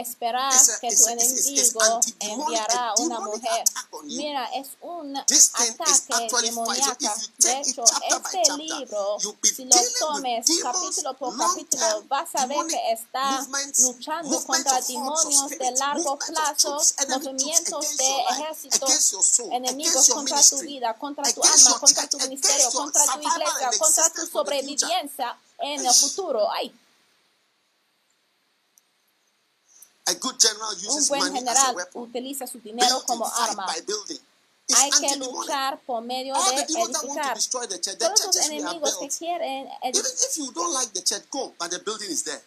[0.00, 3.64] Esperar a- que tu enemigo enviará una mujer.
[4.04, 6.94] Mira, es un ataque you
[7.38, 13.46] De hecho, este libro, si lo tomes capítulo por capítulo, vas a ver que está
[13.78, 16.78] luchando contra demonios de largo plazo,
[17.08, 23.20] movimientos de ejércitos enemigos contra tu vida, contra tu alma, contra tu ministerio, contra tu
[23.20, 26.50] iglesia, contra tu sobrevivencia en el futuro.
[26.50, 26.72] Ay,
[29.50, 29.54] A
[29.88, 29.97] good general
[30.88, 33.66] un buen general utiliza su dinero como arma.
[34.76, 37.34] Hay que luchar por medio All de edificar.
[37.34, 40.92] destroy the church, the Todos los enemigos que quieren Even edi- if you don't like
[40.92, 42.42] the church, go, but the building is there.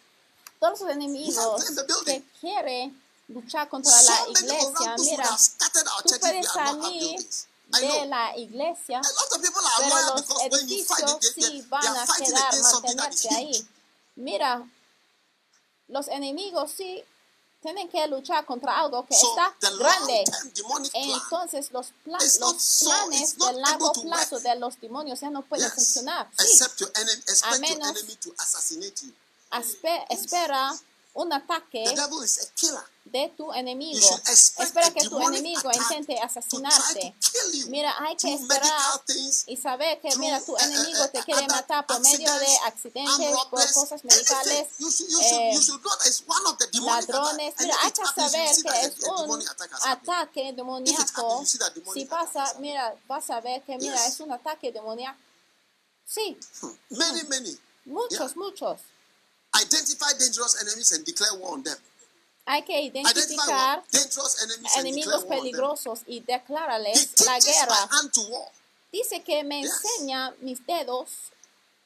[0.60, 1.64] todos los enemigos
[2.04, 5.36] que quieren luchar contra la iglesia, mira,
[6.04, 7.28] tú puedes salir
[7.68, 9.00] de la iglesia,
[9.80, 13.68] pero los edificios sí van a quedar, mantenerse ahí.
[14.14, 14.64] Mira,
[15.88, 17.02] los enemigos sí
[17.62, 20.24] tienen que luchar contra algo que So está grande.
[20.94, 25.20] Entonces los, pla- It's not los so- planes it's de largo plazo de los demonios
[25.20, 25.74] ya no pueden Yes.
[25.74, 26.28] funcionar.
[26.38, 26.58] Sí,
[26.96, 29.12] enemy, your menos- enemy to assassinate you.
[29.50, 30.72] Aspe- espera
[31.14, 32.84] un ataque The devil is a killer.
[33.04, 34.06] De tu enemigo.
[34.58, 37.14] Espera que tu enemigo intente asesinarte.
[37.68, 38.70] Mira, hay que esperar
[39.46, 42.56] y saber que, mira, tu through, uh, enemigo te quiere other matar por medio de
[42.66, 44.68] accidentes, por cosas medicales,
[45.20, 45.58] eh,
[46.80, 47.54] ladrones.
[47.58, 49.42] Mira, hay que saber que es un
[49.84, 51.44] ataque demoníaco.
[51.92, 55.18] Si pasa, mira, vas a ver que, mira, es un ataque demoníaco.
[56.06, 56.76] Sí, Hmm.
[56.90, 57.58] Many, many.
[57.86, 58.80] muchos, muchos.
[59.54, 61.76] Identify dangerous enemies and declare war on them.
[62.44, 63.84] Hay que Identify identificar
[64.76, 67.88] enemigos peligrosos y declararles la guerra.
[68.90, 71.08] Dice que me enseña mis dedos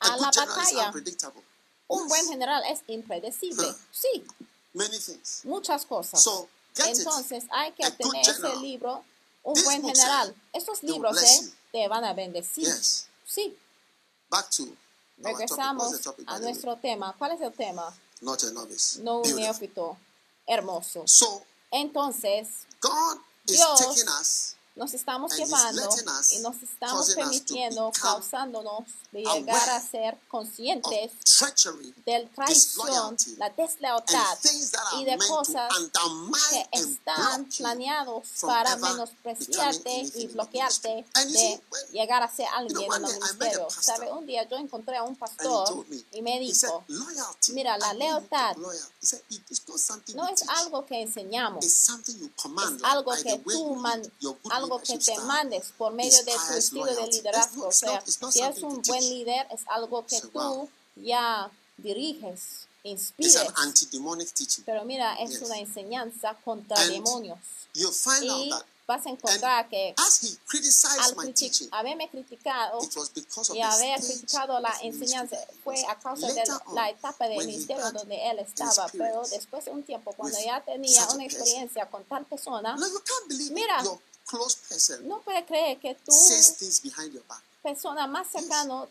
[0.01, 0.93] A la batalla.
[1.89, 3.75] Un buen general es impredecible.
[3.93, 4.27] Sí,
[5.45, 6.27] muchas cosas.
[6.85, 9.05] Entonces hay que tener ese libro,
[9.43, 10.31] un buen general.
[10.31, 12.69] eh, Estos libros eh, te van a bendecir.
[13.25, 13.57] Sí,
[15.19, 15.95] regresamos
[16.27, 17.15] a nuestro tema.
[17.19, 17.95] ¿Cuál es el tema?
[18.21, 19.01] Not a novice.
[19.03, 19.97] No un neófito
[20.47, 21.05] hermoso.
[21.07, 23.19] So Entonces, God
[23.49, 25.83] is Dios taking us nos estamos llevando
[26.33, 31.13] y nos estamos permitiendo, causándonos de llegar a ser conscientes
[32.05, 34.39] del traición, la deslealtad
[34.99, 35.71] y de cosas
[36.51, 41.63] que están planeados para menospreciarte y bloquearte de
[41.93, 43.69] llegar a ser alguien en el ministerio.
[43.81, 44.13] ¿Sabe?
[44.13, 46.85] Un día yo encontré a un pastor y me dijo.
[47.55, 48.57] Mira, la lealtad
[50.17, 51.89] no es algo que enseñamos, es
[52.85, 54.13] algo que tú man-
[54.66, 55.27] good algo que leadership te style.
[55.27, 57.69] mandes por medio de tu estilo de liderazgo.
[57.69, 63.37] O sea, si something un buen líder, es algo que tú ya diriges, inspires.
[64.65, 67.39] Pero mira, es una enseñanza contra demonios.
[67.75, 72.09] Y out that vas a encontrar que as he criticized al my criti- teaching, haberme
[72.09, 72.79] criticado
[73.53, 76.43] y haber criticado la enseñanza fue a causa de
[76.73, 78.89] la etapa de when he ministerio donde él estaba.
[78.93, 82.77] Pero después de un tiempo, cuando ya tenía una experiencia con tal persona,
[83.51, 83.83] Mira.
[84.27, 85.07] Close person.
[85.09, 87.43] No puede creer que tú, says things behind your back.
[87.63, 88.89] persona más cercano,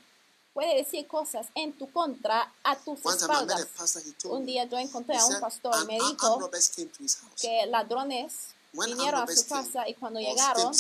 [0.54, 3.66] puede decir cosas en tu contra a tus One espaldas.
[3.78, 6.50] pastor, he told Un día yo encontré a un pastor y "Armed- me dijo
[7.38, 8.34] que ladrones
[8.74, 10.72] When vinieron a su casa y cuando llegaron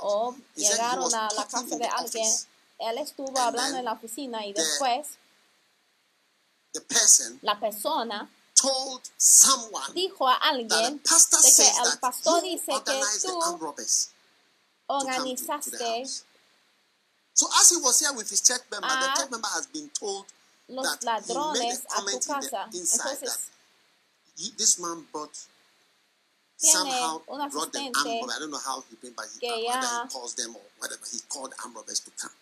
[0.00, 2.32] o llegaron a la casa de alguien,
[2.78, 5.06] él estuvo And hablando en la oficina y después
[7.42, 8.30] la persona
[8.66, 13.42] told someone dijo a alguien pastor de que el pastor dice que organized the tú
[13.42, 14.10] armed robbers
[14.88, 16.24] to come to, to the organizaste.
[17.34, 20.24] So as he was here with his church member, the church member has been told
[20.68, 23.38] that he made a comment in the inside Entonces, that
[24.38, 25.36] he, this man brought
[26.58, 28.36] Tiene somehow brought them armed robbers.
[28.36, 31.18] I don't know how he bring, but he, whether he calls them or whatever he
[31.28, 32.32] called armed robbers to come.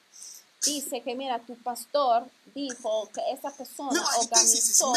[0.64, 4.92] Dice que mira, tu pastor dijo que esa persona organizó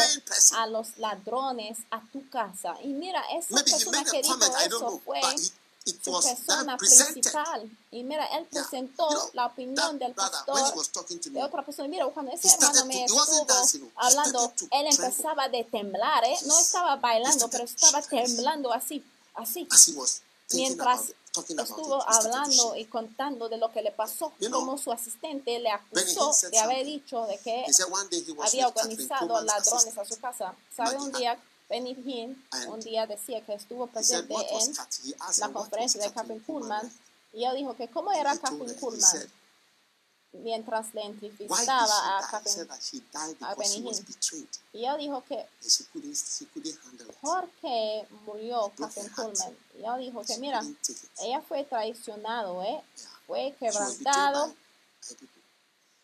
[0.56, 2.76] a los ladrones a tu casa.
[2.82, 5.52] Y mira, esa Maybe persona que dijo comment, eso know, fue but it,
[5.86, 7.70] it su persona principal.
[7.90, 8.62] Y mira, él Yeah.
[8.62, 11.88] presentó You know, la opinión del brother, pastor to de otra persona.
[11.88, 16.36] Mira, cuando ese hermano me to- estuvo dancing, hablando, él empezaba de temblar, ¿eh?
[16.46, 19.02] No estaba bailando, pero estaba temblando así,
[19.34, 19.66] así.
[20.52, 25.58] Mientras estuvo hablando y contando de lo que le pasó, You know, como su asistente
[25.58, 27.64] le acusó de haber dicho de que
[28.42, 30.54] había organizado ladrones a su casa.
[30.74, 30.96] ¿Sabe?
[30.96, 34.74] Un día, Benny Hinn, un día decía que estuvo presente en
[35.38, 36.90] la conferencia de Catherine Kuhlman
[37.32, 39.28] y ella dijo que cómo era he Kuhlman
[40.32, 43.90] mientras le entrevistaba a Benny
[44.72, 47.16] ella dijo que she couldn't, she couldn't handle it.
[47.20, 49.14] ¿por qué murió heart.
[49.14, 49.56] Kuhlman?
[49.74, 50.62] Y ella dijo que mira,
[51.22, 52.82] ella fue traicionado, ¿eh?
[52.96, 53.08] Yeah.
[53.26, 54.54] Fue She was betrayed quebrantado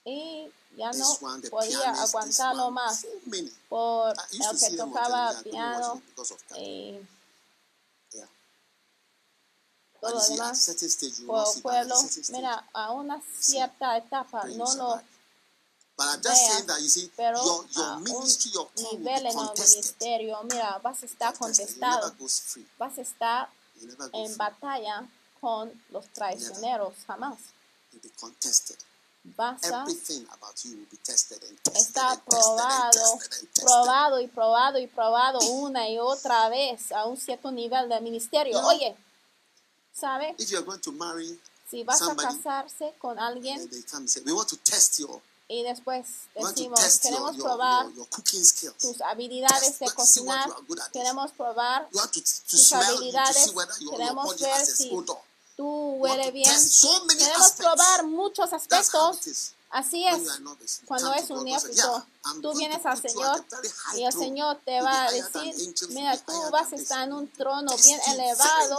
[0.07, 1.17] y ya no
[1.51, 3.07] podía aguantarlo más
[3.69, 6.03] por el que tocaba piano
[6.59, 6.99] y
[8.13, 8.29] Yeah.
[9.94, 9.94] todo But lo you see, at a demás certain stage,
[11.19, 11.95] you will por pueblo.
[12.31, 15.01] Mira, a una cierta etapa no lo
[15.97, 18.05] veas, pero a un
[18.93, 22.15] nivel en el ministerio, mira, vas a estar contestado,
[22.79, 23.49] vas a estar
[24.13, 25.09] en batalla
[25.41, 27.39] con los traicioneros, jamás.
[29.37, 29.87] Vas a
[31.75, 33.19] estar probado,
[33.55, 38.61] probado y probado y probado una y otra vez a un cierto nivel del ministerio.
[38.67, 38.95] Oye,
[39.95, 40.35] ¿sabe?
[40.39, 41.39] If you're going to marry,
[41.71, 44.99] Si vas a somebody, casarse con alguien they come and say, we want to test
[44.99, 48.45] your, y después we want to decimos, test your, queremos your, probar your, your cooking
[48.45, 48.77] skills.
[48.79, 53.53] tus habilidades de cocinar, you are queremos probar You to, tus you habilidades,
[53.91, 55.21] queremos ver a si tú
[55.57, 55.65] You
[56.01, 56.51] huele bien.
[56.69, 59.53] so Queremos probar muchos aspectos.
[59.71, 60.23] Así es.
[60.23, 63.97] you are you Cuando es un neófito, "Yeah, I'm tú vienes al you Señor a
[63.97, 64.13] y el.
[64.13, 68.13] Señor te va a decir, mira, tú vas a estar en un trono bien you
[68.13, 68.79] elevado.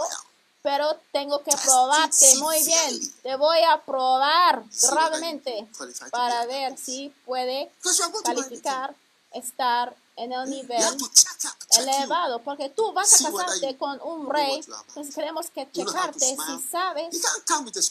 [0.66, 3.12] Pero tengo que probarte muy bien.
[3.22, 5.68] Te voy a probar gravemente
[6.10, 7.70] para ver si puede
[8.24, 8.92] calificar,
[9.32, 10.82] estar en el nivel
[11.70, 17.16] elevado, porque tú vas a casarte con un rey, entonces tenemos que checarte si sabes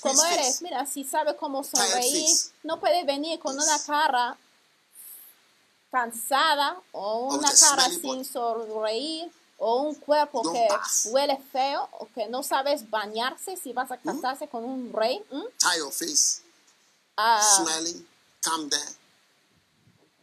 [0.01, 0.61] cómo eres.
[0.61, 2.27] Mira, si sabe cómo sonreír,
[2.63, 4.37] no puede venir con una cara
[5.91, 11.05] cansada o una cara sin sonreír o un cuerpo Don't que bath.
[11.11, 13.75] huele feo o que no sabes bañarse si Mm.
[13.75, 15.23] vas a casarse con un rey.
[15.31, 15.43] ¿m?
[15.59, 16.41] Tie your face,
[17.17, 18.05] Ah, smelling,
[18.43, 18.89] come there,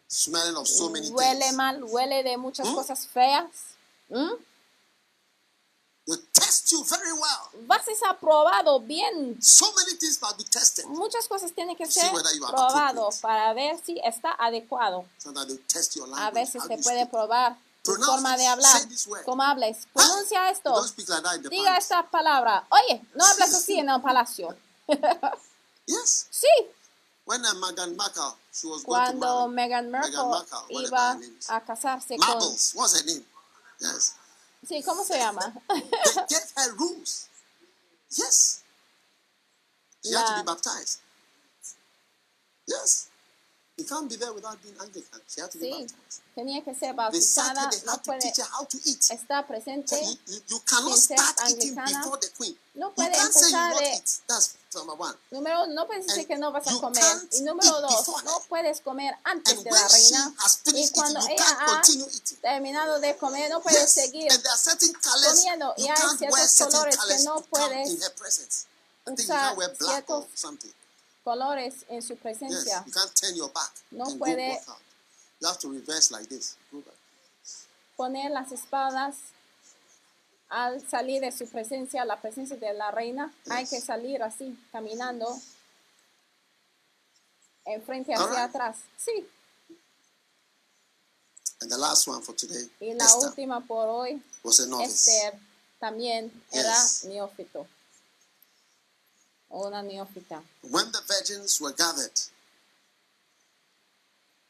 [0.09, 1.57] smelling of so many huele things.
[1.57, 2.75] mal, huele de muchas ¿Mm?
[2.75, 3.47] cosas feas.
[6.05, 7.67] They test you very well.
[7.69, 9.41] Vas a ser aprobado bien.
[9.41, 10.85] So many things must be tested.
[10.87, 12.11] Muchas cosas tienen que ser
[12.51, 15.07] probado para ver si está adecuado.
[15.19, 16.35] So that test your A language.
[16.35, 18.83] veces how se you puede probar tu forma de hablar.
[19.25, 19.87] ¿Cómo hables?
[19.93, 20.85] Pronuncia You esto.
[21.51, 22.67] Diga esta palabra.
[22.71, 24.57] Oye, no hablas así en el palacio.
[25.85, 26.29] Yes.
[26.31, 26.47] Sí,
[27.25, 29.49] When uh, Meghan Markle, cuando.
[29.49, 29.91] Meghan
[30.71, 31.19] iba
[31.49, 32.29] a casarse con...
[32.29, 33.25] Marbles, what's her name?
[33.81, 34.15] Yes.
[34.67, 35.53] Sí, ¿cómo se llama?
[35.69, 35.81] They
[36.29, 37.29] gave her rules.
[38.11, 38.63] Yes.
[40.05, 41.01] She had to La- be baptized.
[42.67, 43.09] Yes.
[43.79, 45.21] You can't be there without being Anglican.
[45.27, 46.21] She had to be Sí, baptized.
[46.37, 49.01] tenía que ser bautizada, they no had to puede teach her how to eat.
[49.11, 52.03] estar presente, You, you, you cannot sin ser start eating anglicana.
[52.05, 52.59] before the queen.
[52.75, 54.21] No You puede can't say you not de- eat.
[54.29, 55.17] That's number one.
[55.31, 57.01] Número uno, no que no vas a you comer.
[57.01, 60.35] can't Y número eat dos, before no puedes comer antes And de la she reina.
[60.45, 62.39] has Y finished eating, cuando you ella can't ha continue eating.
[62.43, 63.93] terminado de comer, no puedes Yes.
[63.95, 65.75] seguir And there are certain colors comiendo.
[65.79, 67.89] Y hay can't ciertos colores que no puedes
[69.07, 70.27] usar can't ciertos.
[71.25, 72.85] Colores en su Yes, presencia.
[72.87, 74.79] you can't turn your back No and go puede- out.
[75.41, 76.57] You have to reverse like this.
[76.71, 76.95] Go back.
[77.97, 79.17] Poner las espadas
[80.49, 83.33] al salir de su presencia, la presencia de la reina.
[83.51, 83.85] Hay que Yes.
[83.87, 85.27] salir así, caminando
[87.65, 88.39] enfrente hacia right.
[88.39, 88.77] atrás.
[88.99, 89.29] Sí.
[91.61, 94.93] And the last one for today, Y la Esther última por hoy, was a novice.
[95.11, 95.39] Esther
[95.79, 97.05] también era Yes.
[97.05, 97.67] neófito.
[99.53, 100.43] Neófita.
[100.71, 102.19] When the virgins were gathered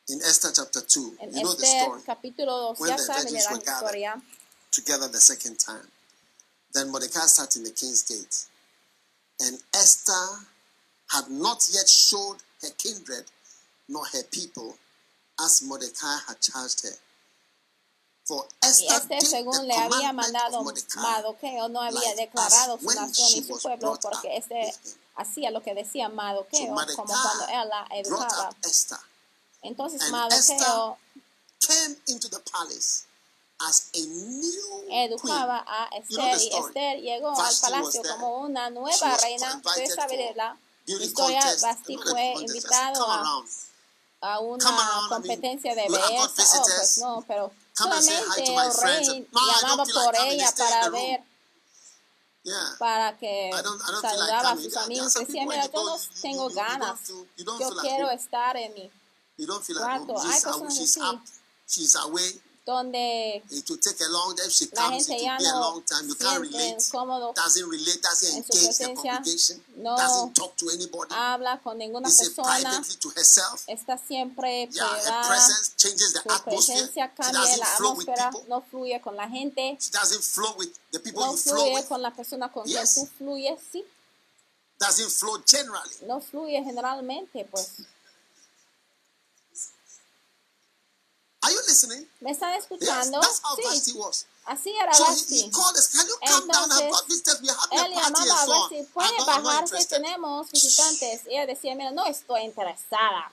[0.09, 3.22] in Esther chapter 2, En you know the story, capítulo 2, When ya the saben
[3.24, 4.22] virgins were gathered.
[4.70, 5.88] together the second time.
[6.72, 8.46] Then Mordecai sat in the king's gate,
[9.40, 10.46] and Esther
[11.11, 13.24] had not yet showed her kindred
[13.88, 14.76] nor her people
[15.38, 16.96] as Mordecai had charged her.
[18.28, 20.64] Y Esther este, según le había mandado
[20.96, 24.74] Mardoqueo, no había declarado su nación y su pueblo, porque este
[25.16, 28.54] hacía lo que decía Mardoqueo, como cuando él la educaba.
[29.62, 30.98] Entonces Mardoqueo
[34.90, 36.48] educaba a Esther the y.
[36.48, 39.60] Esther llegó al palacio como una nueva reina.
[39.64, 40.56] Ustedes saben la
[40.86, 41.42] historia.
[41.60, 43.44] Basti fue invitado a,
[44.20, 46.44] a una competencia de belleza.
[46.60, 51.24] Oh, pues no, pero Come and say hi solamente don't llamaba por ella para ver
[52.78, 53.50] para que
[54.00, 55.14] saludaba a sus amigos.
[55.14, 57.00] Decía, mira, yo no tengo ganas.
[57.08, 58.90] Yo quiero estar en mi
[59.74, 60.20] cuarto.
[60.20, 61.00] Hay personas así.
[62.64, 64.48] Donde It will take a long time.
[64.50, 66.06] She la gente ya no long time.
[66.08, 66.90] You can't sienten relate.
[66.92, 68.00] cómodo Doesn't relate.
[68.00, 69.60] Doesn't en su engage the presencia.
[69.76, 71.12] No Doesn't talk to anybody.
[71.14, 72.82] habla con ninguna persona.
[73.66, 75.26] Está siempre Yeah, her pegada.
[75.28, 76.56] presence changes the Su atmosphere.
[76.78, 78.48] presencia She cambia doesn't la flow with atmósfera.
[78.48, 79.78] No fluye con la gente.
[79.80, 81.88] She doesn't flow with the people No you flow fluye with.
[81.88, 82.94] con la persona con Yes.
[82.94, 83.58] quien tú fluyes.
[83.72, 83.84] Sí,
[84.78, 85.94] Doesn't flow generally.
[86.06, 87.44] no fluye generalmente.
[87.50, 87.68] Pues,
[91.43, 92.07] Are you listening?
[92.20, 93.20] ¿me están Yes, escuchando?
[93.20, 94.26] that's how Sí, Vashti was.
[94.47, 95.43] así era So he, Basti.
[95.43, 95.88] he called us.
[95.88, 96.70] Can you come down?
[96.70, 97.40] I've got visitors.
[97.43, 101.26] We're having Él a party and llamaba a I'm puede bajarse, tenemos visitantes.
[101.26, 103.32] Y ella decía, mira, no estoy interesada.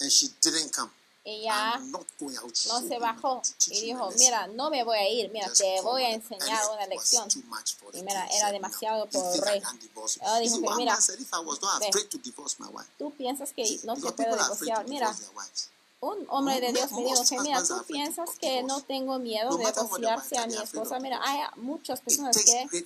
[0.00, 0.90] And she didn't come.
[1.24, 1.80] Going out.
[2.68, 6.10] no se bajó y dijo, mira, no me voy a ir, mira, te voy a
[6.14, 7.28] enseñar una lección.
[7.92, 9.62] Y mira, era demasiado por el rey.
[10.20, 10.96] Ella dijo que, mira,
[11.78, 11.90] Ve.
[12.98, 14.88] Tú piensas que no te puedo divorciar.
[14.88, 15.14] Mira,
[16.00, 19.64] un hombre de Dios me dijo que, mira, tú piensas que no tengo miedo de
[20.08, 20.98] divorciarse a mi esposa.
[20.98, 22.84] Mira, hay muchas personas que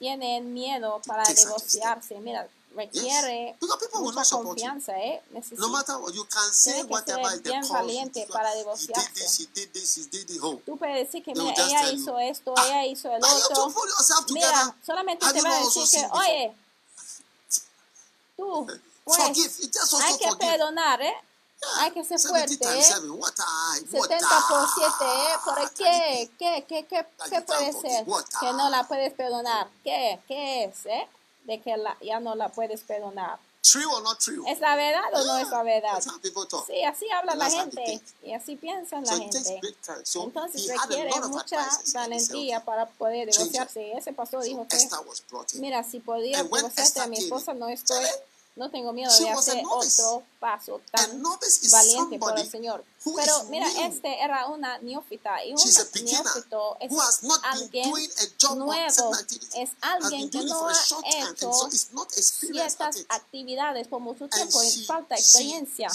[0.00, 2.18] tienen miedo para divorciarse.
[2.18, 3.56] Mira, requiere
[3.94, 5.22] mucha confianza, ¿eh?
[5.30, 5.68] No Necesita.
[5.68, 9.48] matter what, you can say whatever is the bien valiente para divorciarse.
[10.64, 13.72] Tú puedes decir que, mira, ella hizo esto, "Ah, ella hizo el have otro.
[14.30, 16.54] Mira, solamente te va a decir que, oye,
[18.36, 18.66] tú,
[19.04, 21.14] pues, hay que perdonar, ¿eh?
[21.76, 22.82] Hay que ser 70 fuerte, ¿eh?
[22.82, 23.10] 7.
[23.10, 25.36] What I, what 70 por 7, ¿eh?
[25.44, 26.30] ¿Por qué?
[26.38, 28.06] ¿Qué, qué, qué, qué puede ser
[28.40, 29.68] que no la puedes perdonar?
[29.84, 30.20] ¿Qué?
[30.26, 31.06] ¿Qué es, eh?
[31.50, 33.40] De que la, ya no la puedes perdonar.
[33.60, 34.48] True or not true?
[34.48, 36.00] ¿Es la verdad o no es la verdad?
[36.22, 36.64] People talk.
[36.64, 39.60] Sí, así habla la gente y así piensa la So gente.
[40.04, 43.94] So Entonces requiere mucha valentía para poder divorciarse.
[43.98, 48.04] Ese pastor So dijo que, mira, si podía divorciarte a mi esposa, no estoy
[48.56, 51.22] No tengo miedo de hacer otro paso tan
[51.70, 52.84] valiente por el Señor.
[53.16, 55.58] Pero mira, este era una neófita y un
[56.04, 56.76] neófito.
[56.80, 57.40] Es who has not
[57.70, 59.12] been alguien doing a job or nuevo,
[59.54, 61.00] es alguien que no ha hecho
[62.10, 65.88] ciertas actividades por mucho tiempo y falta experiencia.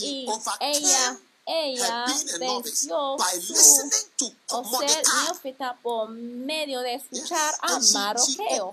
[0.00, 0.28] Y
[0.60, 2.04] ella, ella
[2.40, 8.72] venció by su listening to o ser neófita por medio de escuchar a Mardoqueo.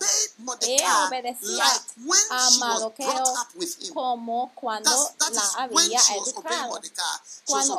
[0.62, 1.66] Ella obedecía
[2.32, 3.24] a Mardoqueo
[3.94, 4.91] como cuando
[5.32, 6.82] la había educado.
[7.45, 7.76] Cuando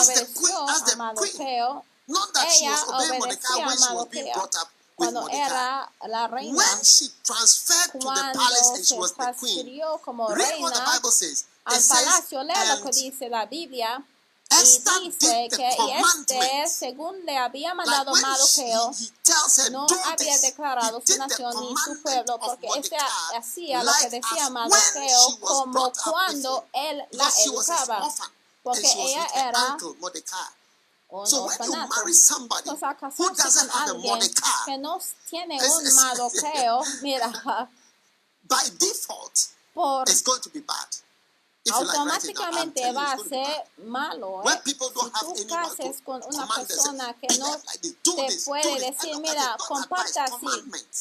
[0.00, 4.50] obedeció a Mardoqueo, Ella obedecía a Mardoqueo
[4.98, 9.12] cuando era la reina, When she transferred to the cuando palace and she se was
[9.12, 11.42] the queen, transfirió como read what the reina Bible says.
[11.42, 14.04] It al palacio, lea lo que dice la Biblia,
[14.50, 18.92] y dice que este, según le había mandado Mardoqueo,
[19.70, 22.96] no había declarado su nación ni su pueblo, porque este
[23.36, 28.08] hacía lo que decía Mardoqueo como cuando él la educaba,
[28.62, 29.76] porque ella era
[31.24, 35.00] So when you marry somebody who doesn't have a Mordecai, que no
[35.30, 37.70] tiene un Mardoqueo, mira,
[38.46, 40.96] by default, por it's going to be bad.
[41.68, 44.42] Like automáticamente va a ser malo.
[44.44, 44.60] ¿eh?
[44.64, 49.18] Si tú cases con una persona que "Be no like te this, puede this." decir,
[49.18, 50.46] mira, comparta así.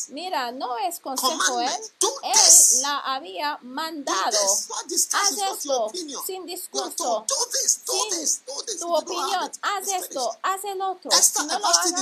[0.10, 1.94] Mira, no es consejo, Commandment.
[2.24, 4.38] él, la había Do mandado.
[5.14, 5.90] Haz esto
[6.26, 7.26] sin discurso,
[7.86, 9.52] sin tu opinión.
[9.62, 11.12] Haz esto, haz el otro.
[11.12, 11.94] Si no lo hagas,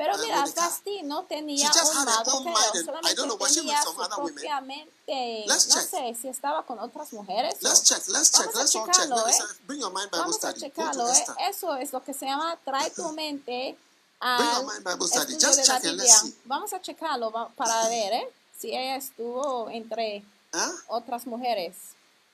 [0.00, 0.44] pero mira.
[0.56, 3.22] Vasti no tenía un and I solamente
[3.54, 4.34] tenía su other women?
[4.34, 5.44] propia mente.
[5.46, 5.90] Let's No check.
[5.90, 7.54] sé si estaba con otras mujeres.
[7.60, 9.34] Let's check, let's check, let's checarlo, ¿eh?
[9.66, 11.26] Bring your mind Vamos a checarlo, ¿eh?
[11.50, 13.76] Eso es lo que se llama trae tu mente
[14.20, 14.66] al
[15.02, 16.16] estudio Just de la Biblia.
[16.46, 18.28] Vamos a checarlo para ver, ¿eh?
[18.58, 20.74] Si ella estuvo entre Huh?
[20.88, 21.76] otras mujeres.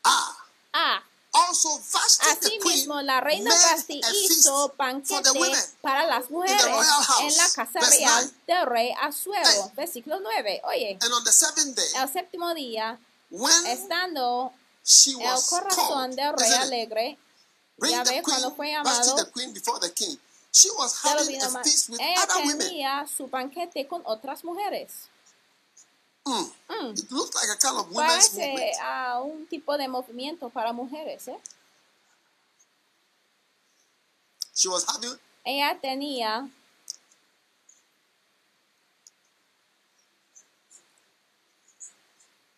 [0.04, 0.36] Ah,
[0.72, 1.02] Ah,
[2.30, 5.30] asimismo, la reina Vasti hizo banquete
[5.80, 6.62] para las mujeres
[7.20, 9.48] en la casa real del rey Asuero.
[9.48, 9.70] Hey.
[9.76, 10.62] Versículo 9.
[10.64, 12.98] Oye, And on the seventh day, el séptimo día,
[13.30, 14.52] when estando
[14.84, 17.18] she el corazón del rey alegre,
[17.78, 20.16] Bring ya the ve, cuando fue llamado, the queen before the king.
[20.50, 24.00] She was ya lo having vino a ma- feast with ella tenía su banquete con
[24.06, 24.92] otras mujeres.
[26.26, 26.50] Mm.
[26.68, 26.98] Mm.
[26.98, 28.76] It looked like a kind of women's Parece movement.
[28.82, 31.28] a un tipo de movimiento para mujeres.
[31.28, 31.38] ¿eh?
[34.54, 36.48] She was having Ella tenía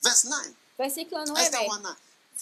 [0.02, 0.54] verse 9.
[0.78, 1.68] versículo Esther 9.
[1.68, 1.96] 1 9.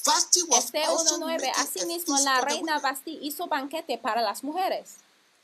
[0.04, 1.26] Vashti was Este also 1.9.
[1.26, 4.96] making a Asimismo, la reina Basti hizo banquete para las mujeres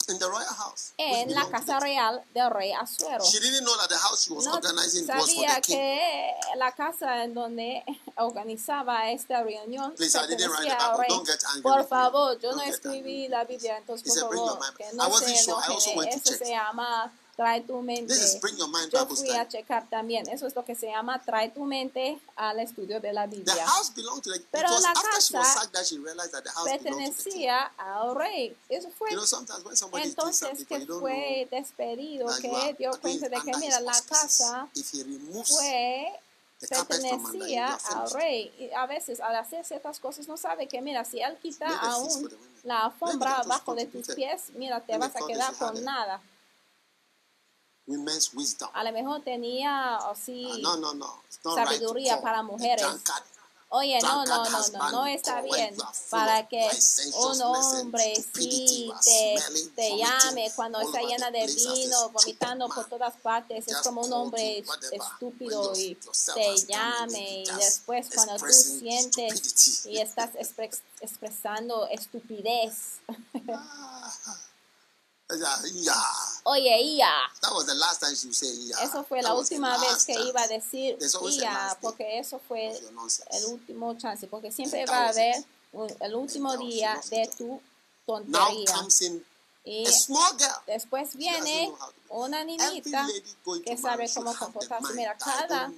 [0.09, 0.93] in the royal house.
[0.99, 3.24] en la casa real del rey Asuero.
[3.24, 5.77] She didn't know that the house she was No organizing was for sabía the king.
[5.77, 7.85] que la casa en donde
[8.16, 11.03] organizaba esta reunión Please, I didn't write the pertenecía al Bible.
[11.03, 11.09] rey.
[11.09, 13.29] Don't get angry Por favor, yo Don't no escribí angry.
[13.29, 15.45] la Biblia, entonces He por said, "Bring your favor, mind." que I no wasn't se
[15.45, 15.55] sure.
[15.62, 15.99] I also enojen.
[15.99, 16.39] went to Eso check.
[16.47, 18.14] se llama trae tu mente.
[18.90, 20.28] Yo fui a checar también.
[20.28, 23.54] Eso es lo que se llama trae tu mente al estudio de la Biblia.
[24.50, 25.70] Pero la casa.
[26.64, 28.56] Pertenecía al rey.
[28.68, 29.10] Eso fue
[30.02, 34.68] entonces que fue despedido, que dio cuenta de que mira, la casa
[35.44, 36.20] fue
[36.68, 38.52] pertenecía al rey.
[38.59, 42.30] Y a veces al hacer ciertas cosas no sabe que mira, si él quita aún
[42.62, 46.20] la alfombra abajo de tus pies, mira, te vas a quedar con nada.
[47.86, 48.68] Women's wisdom.
[48.74, 51.22] A lo mejor tenía Ah, así, no, no, no.
[51.26, 52.80] It's not sabiduría right para mujeres.
[52.86, 53.24] drunkard.
[53.74, 55.74] oye, no, no, no, no, no está bien
[56.10, 56.68] para que
[57.16, 59.42] un hombre sí te,
[59.74, 64.62] te llame cuando está llena de vino, vomitando por todas partes, es como un hombre
[64.92, 65.96] estúpido y
[66.34, 73.00] te llame y después cuando tú sientes y estás expres- expresando estupidez.
[76.44, 77.12] Oye, ya.
[77.40, 78.28] That was the last time she
[78.66, 78.82] yeah.
[78.82, 80.98] Eso fue That la última vez que iba a decir
[81.38, 85.44] ya, porque eso fue el último chance, porque siempre va a haber
[86.00, 87.60] el último día de tu
[88.06, 88.86] tontería.
[89.64, 89.84] Y
[90.66, 91.72] después viene
[92.09, 93.06] una niñita
[93.64, 94.92] que sabe cómo comportarse.
[94.94, 95.72] Mira, cada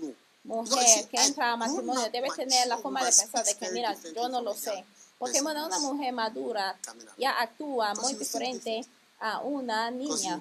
[0.44, 4.28] mujer que entra a matrimonio debe tener la forma de pensar de que, mira, yo
[4.28, 4.84] no lo sé.
[5.18, 6.78] Porque bueno, una mujer madura
[7.18, 8.86] ya actúa muy diferente.
[9.24, 10.38] A una niña.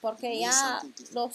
[0.00, 0.82] porque ya
[1.12, 1.32] los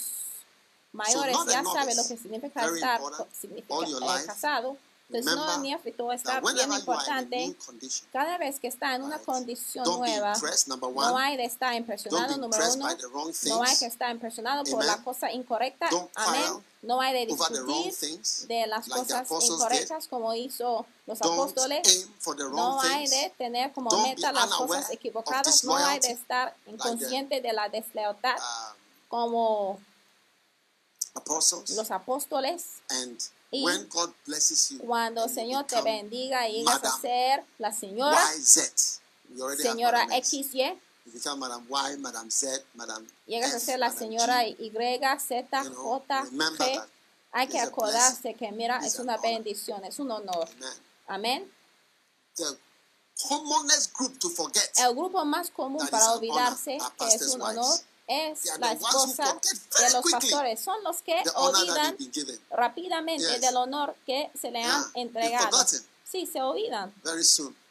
[0.92, 3.00] mayores ya saben lo que significa estar
[3.32, 4.76] significa, eh, casado.
[5.14, 7.56] Entonces, no Remember neófito está bien importante.
[8.12, 10.34] Cada vez que está en una condición nueva,
[10.68, 12.90] no hay de estar impresionado, número uno.
[13.48, 15.90] No hay que estar impresionado por la cosa incorrecta.
[16.16, 16.64] Amén.
[16.82, 18.18] No hay de discutir
[18.48, 22.08] de las cosas incorrectas como hizo los apóstoles.
[22.52, 25.64] No hay de tener como meta las cosas equivocadas.
[25.64, 28.78] No hay de estar inconsciente de la deslealtad Um,
[29.08, 29.80] como
[31.76, 32.66] los apóstoles.
[33.52, 37.74] Y when God blesses you, Cuando el Señor te bendiga y llegas a ser la
[37.74, 39.02] señora, YZ.
[39.62, 40.08] Señora.
[40.22, 42.64] XY, Y, Z,
[43.26, 44.48] llegas a ser la señora.
[44.48, 44.72] Y,
[45.20, 46.88] Z, You know, J, G.
[47.34, 50.48] Hay que acordarse que, mira, es una bendición, es un honor.
[51.08, 51.52] Amén.
[54.78, 57.80] El grupo más común para olvidarse que es un honor
[58.12, 59.40] es la esposa
[59.80, 60.60] de los pastores.
[60.62, 61.98] Son los que olvidan
[62.50, 65.58] rápidamente del honor que se le han entregado.
[66.10, 66.94] Sí, se olvidan.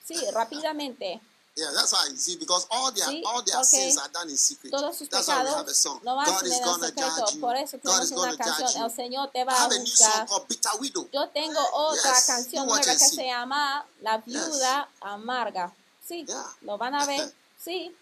[0.05, 1.21] Sí, rápidamente.
[1.57, 4.31] Yeah, that's why you see, because all their Sí, all their porque sins are done
[4.31, 4.71] in secret.
[4.71, 6.01] Todos sus That's why we have a song.
[6.05, 7.11] no God is gonna secreto.
[7.17, 7.41] judge you.
[7.41, 8.85] Por eso God is judge you.
[8.85, 10.27] El Señor te va a have a new song juzgar.
[10.29, 11.09] called Bitter Widow.
[11.13, 13.17] Yo tengo otra Yes, canción nueva que see.
[13.17, 15.75] se llama La viuda amarga.
[16.07, 16.47] Sí, Yeah.
[16.63, 17.35] lo van a ver.
[17.63, 17.95] Sí,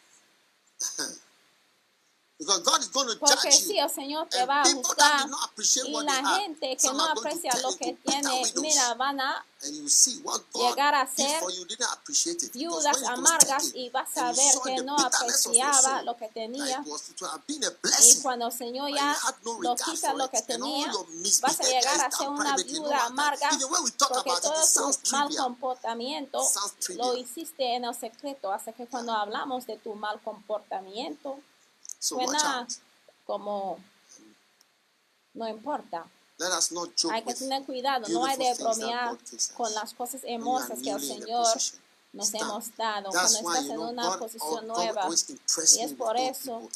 [2.39, 3.83] Because God is going to porque judge sí, you.
[3.83, 5.23] el Señor te va a people that juzgar.
[5.25, 9.21] did not appreciate Y what la gente que no aprecia lo que tiene, mira, van
[9.21, 12.53] a And you see what God llegar a ser for you, didn't appreciate it.
[12.53, 16.81] Because viudas amargas y vas a ver que no apreciaba lo que tenía.
[18.05, 20.93] Y cuando el Señor ya lo quita lo que tenía,
[21.43, 23.51] vas a llegar a ser una viuda amarga
[24.09, 26.41] porque todo tu mal comportamiento
[26.91, 28.53] lo hiciste en el secreto.
[28.53, 31.41] Así que cuando hablamos de tu mal comportamiento,
[31.99, 32.67] suena
[33.27, 33.79] como
[35.35, 36.07] no importa.
[36.39, 39.19] Let us not joke Hay que tener cuidado, no hay de bromear
[39.57, 41.47] con las cosas hermosas que el Señor
[42.13, 42.43] nos Stand.
[42.45, 43.11] hemos dado.
[43.11, 46.69] That's Cuando why estás en una God, posición nueva, Y es por eso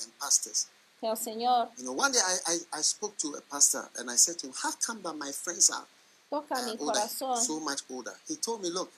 [1.01, 4.11] que el Señor You know, one day I, I, I spoke to a pastor and
[4.11, 5.87] I said to him, How come that my friends are
[6.31, 8.15] toca uh, mi older, corazón so much older?
[8.29, 8.91] He told me, Look,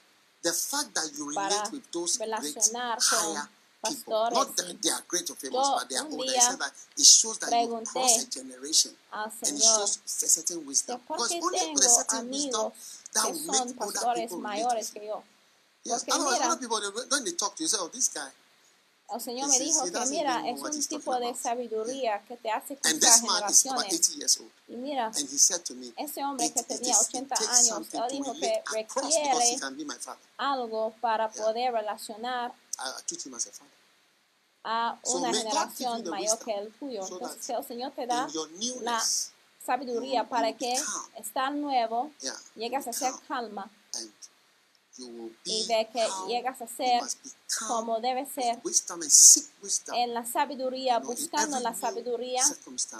[0.43, 3.47] the fact that you relate with those great higher
[3.89, 4.33] pastores.
[4.33, 6.73] not that they are great or famous, Yo but they are un día said that
[6.97, 10.59] it shows that you pregunté cross a generation al and it Señor shows a certain
[10.59, 10.99] que wisdom.
[11.07, 12.73] por Because qué only with a tengo certain wisdom amigos
[13.13, 15.23] that que will son make older pastores mayores que yo.
[15.83, 18.07] Yes, Porque otherwise, mira, other people, they, when they talk to you, say, Oh, this
[18.09, 18.27] guy.
[19.07, 22.99] El Señor me dijo que mira, es un tipo de sabiduría que te hace And
[22.99, 24.09] cruzar this man is about generaciones.
[24.09, 24.51] 80 years old.
[24.67, 27.69] Y mira, And he said to me, ese hombre que tenía is, it 80 takes
[27.69, 29.31] años, él dijo que requiere
[30.37, 33.71] algo para poder relacionar As a father.
[34.63, 37.05] a So una you generación mayor que el tuyo.
[37.05, 39.31] so Entonces el Señor te da your la newness,
[39.65, 40.75] sabiduría para que
[41.17, 43.69] estar nuevo yeah, llegas a ser calma
[44.97, 47.01] y de que llegas a ser
[47.67, 49.95] como debe ser wisdom and seek wisdom.
[49.95, 52.41] en la sabiduría, buscando la sabiduría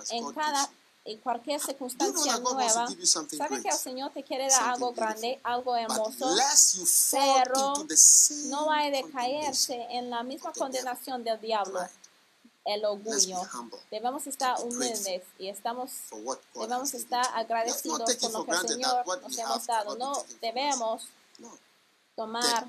[0.10, 0.69] en cada
[1.06, 2.88] y cualquier circunstancia nueva.
[3.38, 3.76] Sabe que el?
[3.76, 6.36] Señor te quiere dar algo grande, algo hermoso,
[7.11, 7.73] pero
[8.48, 11.80] no hay de caerse en la misma condenación del diablo,
[12.65, 13.41] el orgullo.
[13.53, 15.91] humble Debemos estar humildes y estamos
[16.56, 19.95] debemos estar agradecidos it lo que el Señor nos have dado.
[19.98, 21.03] No debemos.
[22.16, 22.68] Tomar,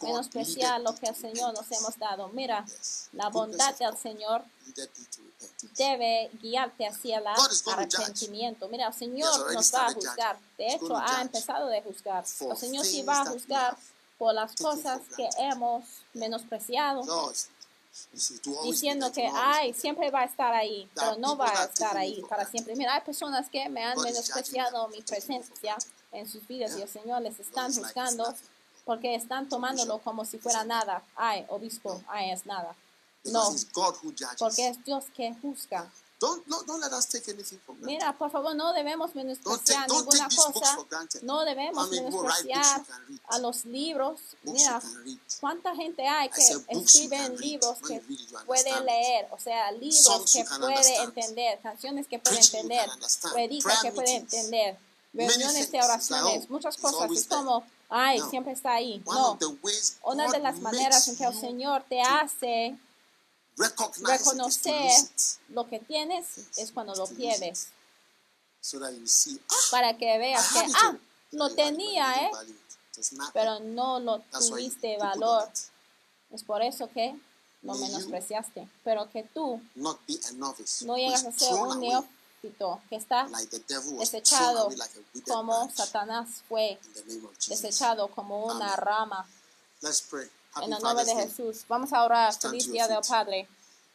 [0.00, 2.28] menospreciar lo que el Señor nos hemos dado.
[2.28, 2.64] Mira,
[3.12, 4.42] la bondad del Señor
[5.76, 8.68] debe guiarte hacia el arrepentimiento.
[8.68, 10.38] Mira, el Señor nos va a juzgar.
[10.58, 12.24] De hecho, ha empezado a juzgar.
[12.40, 13.76] El Señor sí va a juzgar
[14.18, 17.32] por las cosas que hemos menospreciado,
[18.64, 22.44] diciendo que, ay, siempre va a estar ahí, pero no va a estar ahí para
[22.44, 22.74] siempre.
[22.76, 25.76] Mira, hay personas que me han menospreciado mi presencia
[26.12, 28.34] en sus vidas y el Señor les están juzgando.
[28.84, 31.02] Porque están tomándolo como si fuera nada.
[31.16, 32.74] Ay, obispo, ay, es nada.
[33.24, 34.36] No, it's God who judges.
[34.38, 35.90] porque es Dios que juzga.
[36.20, 37.86] Don't, no, don't let us take anything for granted.
[37.86, 40.78] Mira, por favor, no debemos menospreciar don't ninguna take cosa.
[41.22, 42.82] No debemos I mean, menospreciar
[43.28, 44.20] a los libros.
[44.42, 44.82] Books Mira.
[45.40, 48.16] ¿cuánta gente hay que said escriben libros que you
[48.46, 49.28] puede leer?
[49.32, 51.08] O sea, libros Songs que puede understand.
[51.08, 53.34] entender, canciones que puede Preaching entender, can understand.
[53.34, 54.78] predica Prayer que puede entender,
[55.12, 57.10] reuniones de oraciones, oh, muchas cosas.
[57.10, 57.64] Es como,
[57.94, 58.30] ay, No.
[58.30, 59.02] siempre está ahí.
[59.06, 59.38] No,
[60.02, 62.76] una de las maneras en que el Señor te hace
[63.56, 64.90] reconocer
[65.50, 66.26] lo que tienes
[66.56, 67.62] es cuando lo pierdes.
[67.62, 67.68] it.
[68.60, 70.96] So that you see, ah, para que veas que, ah,
[71.32, 72.30] lo tenía, ¿eh?
[73.32, 75.48] Pero no lo tuviste valor.
[76.30, 77.14] Es por eso que
[77.62, 78.66] lo menospreciaste.
[78.82, 82.04] Pero que tú no llegas a ser un away
[82.88, 83.28] que está
[83.98, 84.68] desechado
[85.26, 85.70] como.
[85.70, 86.78] Satanás fue
[87.48, 89.26] desechado como una rama.
[90.62, 91.14] En el nombre de.
[91.14, 91.64] Jesús.
[91.68, 92.34] Vamos a orar.
[92.34, 93.00] Feliz día del.
[93.08, 93.48] Padre.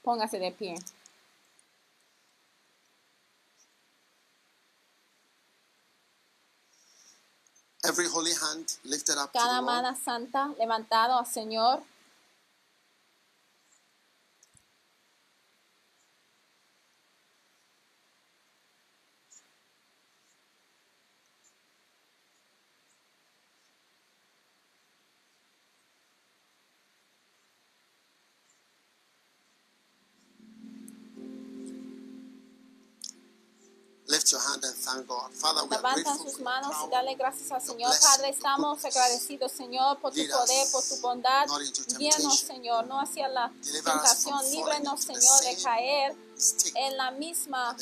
[0.04, 0.76] Póngase de pie.
[9.34, 11.82] Cada mano santa levantado al Señor.
[34.10, 34.48] Lift your hand and thank God.
[34.48, 34.58] Father, we are Levantan
[35.70, 37.92] grateful sus manos y dale gracias al Señor.
[38.02, 41.48] Padre, estamos agradecidos, Señor, por tu poder, por tu bondad.
[41.98, 42.40] Guíanos.
[42.40, 44.40] Señor, no hacia la tentación.
[44.52, 46.16] Líbranos, Señor, de caer
[46.76, 47.76] en la misma,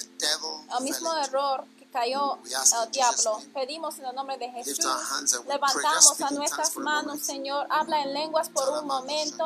[0.77, 3.41] el mismo error que cayó el diablo.
[3.53, 4.85] Pedimos en el nombre de Jesús.
[5.47, 7.21] Levantamos a nuestras manos.
[7.21, 7.67] Señor.
[7.69, 9.45] Habla en lenguas por un momento.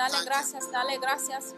[0.00, 1.54] Dale gracias, dale gracias.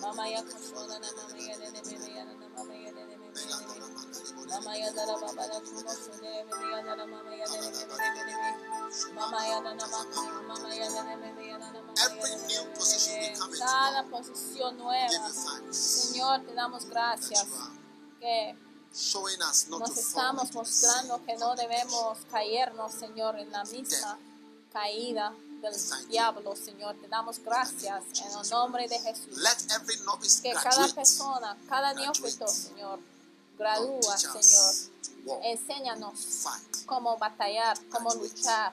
[0.00, 0.54] Mama ya mama
[1.48, 4.01] ya mene ya na na
[4.52, 5.42] mama ya ya mama
[7.36, 7.46] ya.
[9.14, 9.74] Mama ya na
[10.48, 11.26] mama ya ya mama
[12.04, 15.30] Every new position we come into, Cada posición nueva.
[15.70, 17.46] Señor, te damos gracias
[18.20, 18.56] que
[18.92, 24.18] Nos estamos mostrando que no debemos caernos, Señor, en la misma
[24.72, 26.96] caída del diablo, Señor.
[27.00, 29.38] Te damos gracias en el nombre de Jesús.
[29.38, 32.98] Let every novice Que cada persona, cada neófito, Señor,
[33.58, 34.74] gradúa, Señor.
[35.44, 36.46] Enséñanos
[36.86, 38.72] cómo batallar, cómo luchar,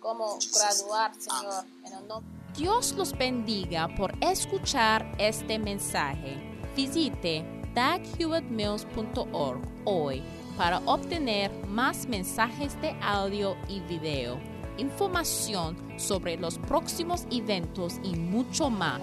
[0.00, 2.36] cómo graduar, Señor, en el nombre.
[2.56, 6.36] Dios los bendiga por escuchar este mensaje.
[6.74, 7.44] Visite
[7.74, 10.22] daghewittmills.org hoy
[10.56, 14.38] para obtener más mensajes de audio y video,
[14.78, 19.02] información sobre los próximos eventos y mucho más.